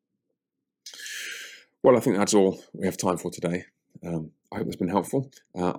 Well, 1.83 1.97
I 1.97 2.01
think 2.01 2.17
that's 2.17 2.35
all 2.35 2.63
we 2.73 2.87
have 2.87 2.97
time 2.97 3.17
for 3.17 3.31
today. 3.31 3.65
Um, 4.07 4.31
I 4.53 4.59
hope 4.59 4.69
it's 4.69 4.77
been 4.77 4.89
helpful. 4.89 5.31
Uh, 5.55 5.79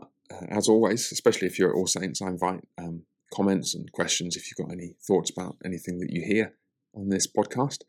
as 0.49 0.67
always, 0.67 1.11
especially 1.11 1.47
if 1.47 1.57
you're 1.57 1.69
at 1.69 1.75
All 1.75 1.87
Saints, 1.87 2.21
I 2.21 2.27
invite 2.27 2.67
um, 2.77 3.03
comments 3.33 3.75
and 3.75 3.91
questions 3.91 4.35
if 4.35 4.47
you've 4.47 4.65
got 4.65 4.73
any 4.73 4.95
thoughts 5.01 5.29
about 5.29 5.57
anything 5.63 5.99
that 5.99 6.11
you 6.11 6.23
hear 6.25 6.53
on 6.95 7.09
this 7.09 7.27
podcast. 7.27 7.79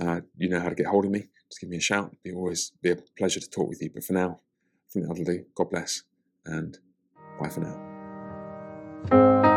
Uh, 0.00 0.20
you 0.36 0.48
know 0.48 0.60
how 0.60 0.68
to 0.68 0.74
get 0.74 0.86
hold 0.86 1.04
of 1.04 1.10
me. 1.10 1.28
Just 1.50 1.60
give 1.60 1.70
me 1.70 1.76
a 1.76 1.80
shout. 1.80 2.06
It'll 2.06 2.18
be 2.22 2.32
always 2.32 2.72
be 2.82 2.90
a 2.90 2.96
pleasure 3.18 3.40
to 3.40 3.50
talk 3.50 3.68
with 3.68 3.82
you. 3.82 3.90
But 3.92 4.04
for 4.04 4.14
now, 4.14 4.40
I 4.88 4.92
think 4.92 5.06
that'll 5.06 5.24
do. 5.24 5.44
God 5.54 5.70
bless 5.70 6.02
and 6.46 6.78
bye 7.40 7.48
for 7.48 7.60
now. 7.60 9.53